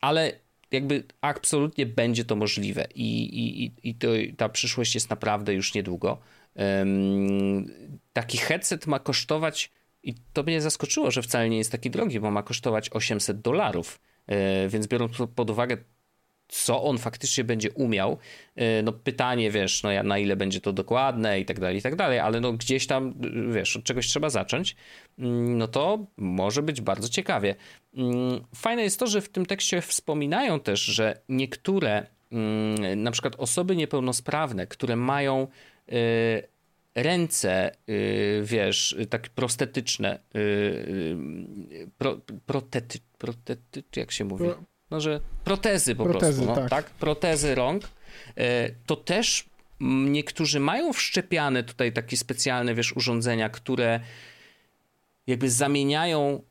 [0.00, 0.32] ale
[0.74, 6.18] jakby absolutnie będzie to możliwe i, i, i to, ta przyszłość jest naprawdę już niedługo.
[6.54, 7.66] Um,
[8.12, 9.70] taki headset ma kosztować,
[10.04, 14.00] i to mnie zaskoczyło, że wcale nie jest taki drogi, bo ma kosztować 800 dolarów.
[14.26, 15.76] E, więc biorąc pod uwagę
[16.48, 18.18] co on faktycznie będzie umiał.
[18.56, 21.96] E, no pytanie, wiesz, no na ile będzie to dokładne i tak dalej, i tak
[21.96, 23.14] dalej, ale no gdzieś tam,
[23.52, 24.76] wiesz, od czegoś trzeba zacząć,
[25.18, 27.54] mm, no to może być bardzo ciekawie.
[27.96, 33.34] Mm, fajne jest to, że w tym tekście wspominają też, że niektóre, mm, na przykład
[33.38, 35.46] osoby niepełnosprawne, które mają
[35.88, 36.54] e,
[36.94, 37.70] ręce,
[38.42, 40.18] wiesz, tak prostetyczne,
[41.98, 44.44] pro, protety, protety, jak się mówi?
[44.94, 46.70] No, że protezy po protezy, prostu, no, tak.
[46.70, 46.90] tak.
[46.90, 47.88] Protezy rąk,
[48.36, 49.44] e, to też
[49.80, 54.00] niektórzy mają wszczepiane tutaj takie specjalne, wiesz, urządzenia, które
[55.26, 56.42] jakby zamieniają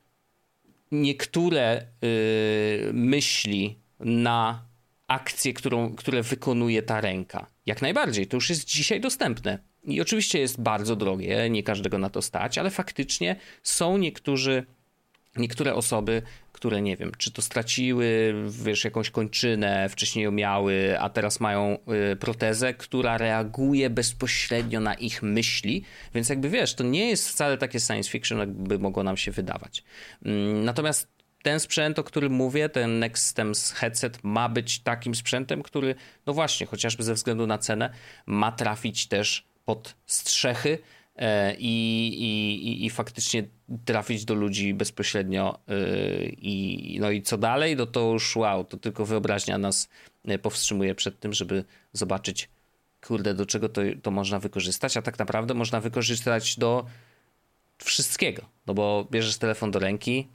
[0.92, 4.66] niektóre y, myśli na
[5.08, 7.48] akcję, którą, które wykonuje ta ręka.
[7.66, 9.60] Jak najbardziej, to już jest dzisiaj dostępne.
[9.84, 14.66] I oczywiście jest bardzo drogie, nie każdego na to stać, ale faktycznie są niektórzy,
[15.36, 16.22] niektóre osoby,
[16.54, 21.78] które nie wiem, czy to straciły, wiesz, jakąś kończynę, wcześniej ją miały, a teraz mają
[22.12, 25.84] y, protezę, która reaguje bezpośrednio na ich myśli,
[26.16, 29.84] więc jakby wiesz, to nie jest wcale takie science fiction, jakby mogło nam się wydawać.
[30.26, 35.96] Mm, natomiast ten sprzęt, o którym mówię, ten Nextstems headset ma być takim sprzętem, który,
[36.26, 37.94] no właśnie, chociażby ze względu na cenę,
[38.26, 40.80] ma trafić też pod strzechy
[41.16, 43.44] e, i, i, i faktycznie
[43.86, 45.60] trafić do ludzi bezpośrednio.
[45.68, 45.76] E,
[46.26, 47.76] I, no i co dalej?
[47.76, 49.90] No to już wow, to tylko wyobraźnia nas
[50.26, 51.64] e, powstrzymuje przed tym, żeby
[51.94, 52.50] zobaczyć,
[53.08, 56.86] kurde, do czego to, to można wykorzystać, a tak naprawdę można wykorzystać do
[57.78, 58.42] wszystkiego.
[58.68, 60.28] No bo bierzesz telefon do ręki,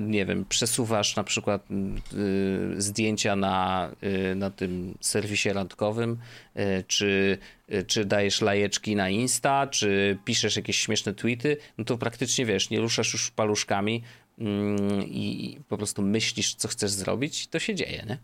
[0.00, 3.90] nie wiem, przesuwasz na przykład y, zdjęcia na,
[4.30, 6.18] y, na tym serwisie randkowym,
[6.56, 7.38] y, czy,
[7.72, 12.70] y, czy dajesz lajeczki na Insta, czy piszesz jakieś śmieszne tweety, no to praktycznie wiesz,
[12.70, 14.02] nie ruszasz już paluszkami
[14.38, 18.18] mm, i po prostu myślisz, co chcesz zrobić, to się dzieje, nie?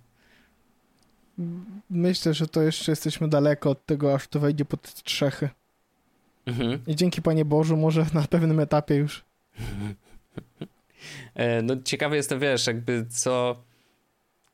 [1.90, 5.48] Myślę, że to jeszcze jesteśmy daleko od tego, aż to wejdzie pod strzechy.
[6.46, 6.78] Mhm.
[6.86, 9.24] I dzięki Panie Bożu, może na pewnym etapie już.
[11.62, 13.62] no ciekawy jestem, wiesz, jakby co,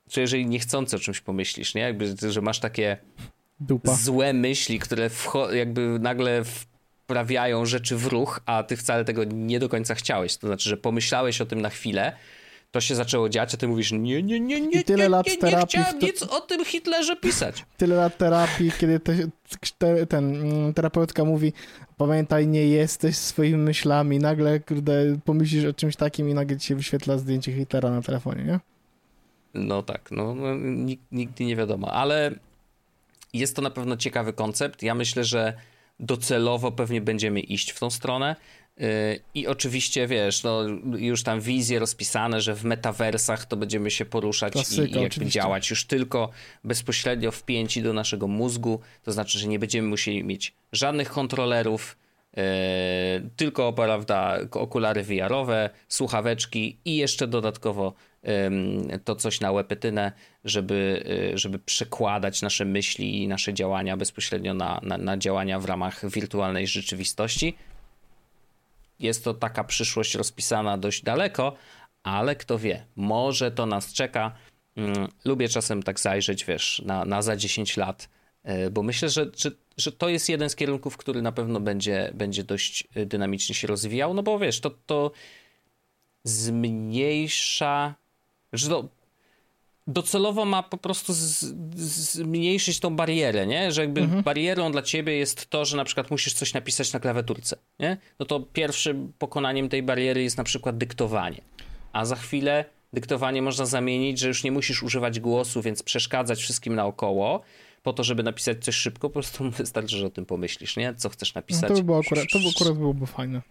[0.08, 1.82] czy jeżeli niechcący o czymś pomyślisz, nie?
[1.82, 2.96] Jakby, że masz takie
[3.60, 3.94] Dupa.
[3.94, 5.10] złe myśli, które
[5.52, 10.36] jakby nagle wprawiają rzeczy w ruch, a ty wcale tego nie do końca chciałeś.
[10.36, 12.12] To znaczy, że pomyślałeś o tym na chwilę,
[12.70, 15.26] to się zaczęło dziać, a ty mówisz, nie, nie, nie, nie, I tyle nie, lat
[15.26, 16.06] nie, terapii nie chciałem to...
[16.06, 17.64] nic o tym Hitlerze pisać.
[17.76, 19.16] Tyle lat terapii, kiedy te,
[19.78, 21.52] te, ten mm, terapeutka mówi,
[22.06, 26.76] pamiętaj, nie jesteś swoimi myślami, nagle, kurde, pomyślisz o czymś takim i nagle ci się
[26.76, 28.60] wyświetla zdjęcie Hitlera na telefonie, nie?
[29.54, 30.46] No tak, no, no
[31.12, 32.34] nigdy nie wiadomo, ale
[33.32, 34.82] jest to na pewno ciekawy koncept.
[34.82, 35.54] Ja myślę, że
[36.00, 38.36] docelowo pewnie będziemy iść w tą stronę.
[38.80, 40.62] Y, I oczywiście, wiesz, no,
[40.98, 45.26] już tam wizje rozpisane, że w metaversach to będziemy się poruszać Klasyka, i, i jakby
[45.26, 46.30] działać już tylko
[46.64, 48.80] bezpośrednio wpięci do naszego mózgu.
[49.02, 51.96] To znaczy, że nie będziemy musieli mieć żadnych kontrolerów,
[52.36, 52.42] yy,
[53.36, 57.94] tylko, prawda, okulary VR-owe, słuchaweczki i jeszcze dodatkowo
[59.04, 60.12] to coś na łepetynę,
[60.44, 65.64] żeby, yy, żeby przekładać nasze myśli i nasze działania bezpośrednio na, na, na działania w
[65.64, 67.56] ramach wirtualnej rzeczywistości
[69.00, 71.56] jest to taka przyszłość rozpisana dość daleko,
[72.02, 74.32] ale kto wie, może to nas czeka.
[74.76, 78.08] Mm, lubię czasem tak zajrzeć, wiesz, na, na za 10 lat,
[78.42, 82.10] e, bo myślę, że, że, że to jest jeden z kierunków, który na pewno będzie,
[82.14, 85.10] będzie dość e, dynamicznie się rozwijał, no bo wiesz, to, to
[86.24, 87.94] zmniejsza,
[88.52, 88.88] że to
[89.86, 91.12] docelowo ma po prostu
[91.74, 93.72] zmniejszyć tą barierę, nie?
[93.72, 94.22] Że jakby mhm.
[94.22, 97.96] barierą dla ciebie jest to, że na przykład musisz coś napisać na klawiaturce, nie?
[98.18, 101.40] No to pierwszym pokonaniem tej bariery jest na przykład dyktowanie.
[101.92, 106.74] A za chwilę dyktowanie można zamienić, że już nie musisz używać głosu, więc przeszkadzać wszystkim
[106.74, 107.42] naokoło,
[107.82, 110.94] po to, żeby napisać coś szybko, po prostu wystarczy, że o tym pomyślisz, nie?
[110.94, 111.62] Co chcesz napisać.
[111.62, 113.42] No to, by było akurat, to by akurat byłoby fajne.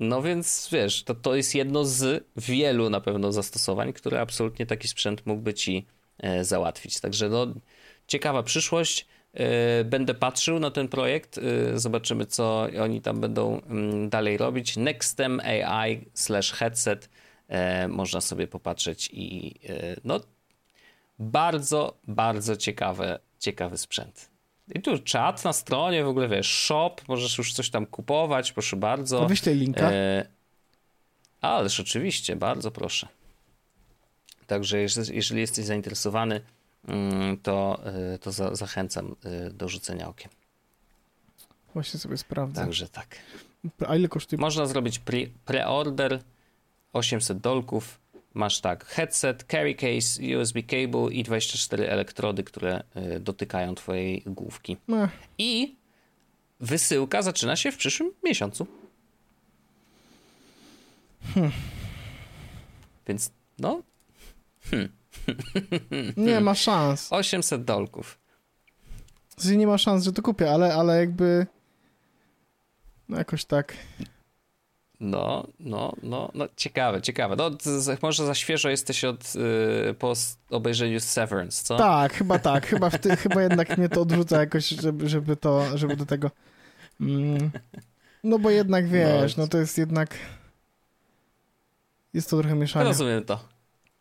[0.00, 4.88] No więc wiesz, to, to jest jedno z wielu na pewno zastosowań, które absolutnie taki
[4.88, 5.86] sprzęt mógłby ci
[6.18, 7.00] e, załatwić.
[7.00, 7.46] Także no,
[8.06, 9.06] ciekawa przyszłość.
[9.34, 14.76] E, będę patrzył na ten projekt, e, zobaczymy co oni tam będą mm, dalej robić.
[14.76, 17.08] Nextem AI slash headset
[17.48, 20.20] e, można sobie popatrzeć i e, no
[21.18, 24.29] bardzo, bardzo ciekawe, ciekawy sprzęt.
[24.74, 28.76] I tu czat na stronie, w ogóle wiesz, shop, możesz już coś tam kupować, proszę
[28.76, 29.26] bardzo.
[29.26, 29.92] Wyślij linka.
[29.92, 30.26] E...
[31.40, 33.08] Ależ oczywiście, bardzo proszę.
[34.46, 34.78] Także
[35.12, 36.40] jeżeli jesteś zainteresowany,
[36.88, 40.30] mm, to, e, to za, zachęcam e, do rzucenia okiem.
[41.74, 42.60] Właśnie sobie sprawdzę.
[42.60, 43.16] Także tak.
[43.88, 44.40] A ile kosztuje?
[44.40, 45.00] Można zrobić
[45.46, 46.20] pre-order
[46.92, 47.98] 800 dolków
[48.34, 52.82] masz tak, headset, carry case, USB cable i 24 elektrody, które
[53.16, 54.76] y, dotykają twojej główki.
[54.88, 55.10] Ech.
[55.38, 55.76] I
[56.60, 58.66] wysyłka zaczyna się w przyszłym miesiącu.
[61.34, 61.52] Hmm.
[63.06, 63.82] Więc no.
[64.62, 64.88] Hmm.
[66.16, 67.12] Nie ma szans.
[67.12, 68.18] 800 dolków.
[69.44, 71.46] Nie ma szans, że to kupię, ale, ale jakby.
[73.08, 73.76] No jakoś tak.
[75.00, 77.36] No, no, no, no, ciekawe, ciekawe.
[77.36, 77.50] No,
[78.02, 80.12] może za świeżo jesteś od, yy, po
[80.50, 81.76] obejrzeniu Severance, co?
[81.76, 82.66] Tak, chyba tak.
[82.66, 86.30] Chyba, ty, chyba jednak mnie to odrzuca jakoś, żeby, żeby to, żeby do tego...
[87.00, 87.50] Mm,
[88.24, 90.14] no bo jednak wiesz, no, no to jest jednak...
[92.14, 92.84] Jest to trochę mieszanie.
[92.84, 93.40] Rozumiem to.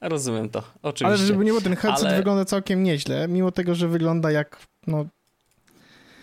[0.01, 1.05] Rozumiem to, oczywiście.
[1.05, 2.17] Ale żeby nie było, ten headset ale...
[2.17, 5.05] wygląda całkiem nieźle, mimo tego, że wygląda jak, no...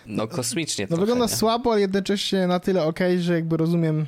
[0.06, 1.36] No kosmicznie No trochę, wygląda nie?
[1.36, 4.06] słabo, ale jednocześnie na tyle ok, że jakby rozumiem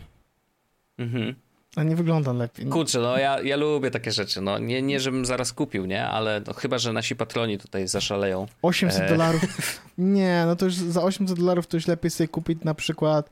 [0.99, 1.35] Mhm.
[1.77, 2.67] A nie wygląda lepiej.
[2.67, 2.73] No.
[2.73, 4.41] Kurczę, no ja, ja lubię takie rzeczy.
[4.41, 6.07] No, nie, nie, żebym zaraz kupił, nie?
[6.07, 8.47] Ale no, chyba, że nasi patroni tutaj zaszaleją.
[8.63, 9.09] 800 e...
[9.09, 9.43] dolarów.
[9.99, 13.31] Nie, no to już za 800 dolarów to już lepiej sobie kupić na przykład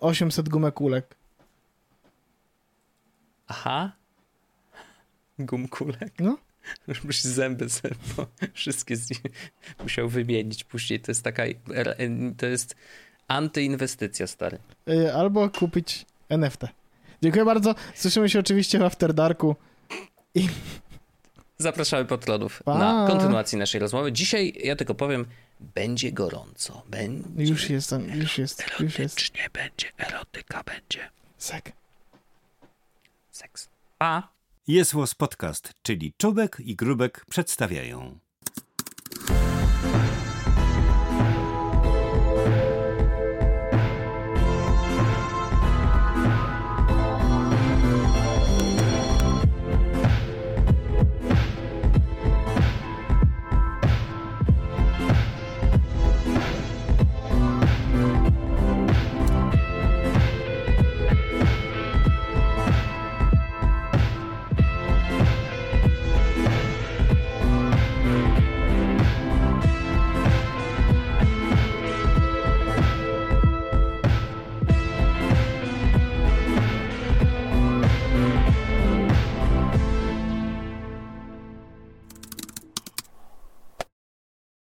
[0.00, 1.16] 800 gumekulek.
[3.46, 3.92] Aha.
[5.38, 6.12] gumkulek.
[6.18, 6.38] No.
[6.88, 7.94] Już musi zęby sobie,
[8.54, 9.20] wszystkie z nich
[9.82, 11.00] musiał wymienić później.
[11.00, 11.42] To jest taka,
[12.36, 12.76] to jest
[13.28, 14.58] antyinwestycja, stary.
[14.88, 16.64] Y, Albo kupić NFT.
[17.22, 17.74] Dziękuję bardzo.
[17.94, 19.56] Słyszymy się oczywiście w After Darku.
[20.34, 20.48] I
[21.58, 22.04] Zapraszamy
[22.64, 22.78] Pa.
[22.78, 24.12] na kontynuację naszej rozmowy.
[24.12, 25.26] Dzisiaj, ja tylko powiem,
[25.60, 26.82] będzie gorąco.
[26.88, 29.18] Będzie już jest, już jest, już jest.
[29.18, 31.72] erotycznie, będzie erotyka, będzie Sek.
[33.30, 33.68] seks.
[33.98, 34.28] Pa!
[34.68, 38.18] Jest Podcast, czyli Czubek i Grubek przedstawiają.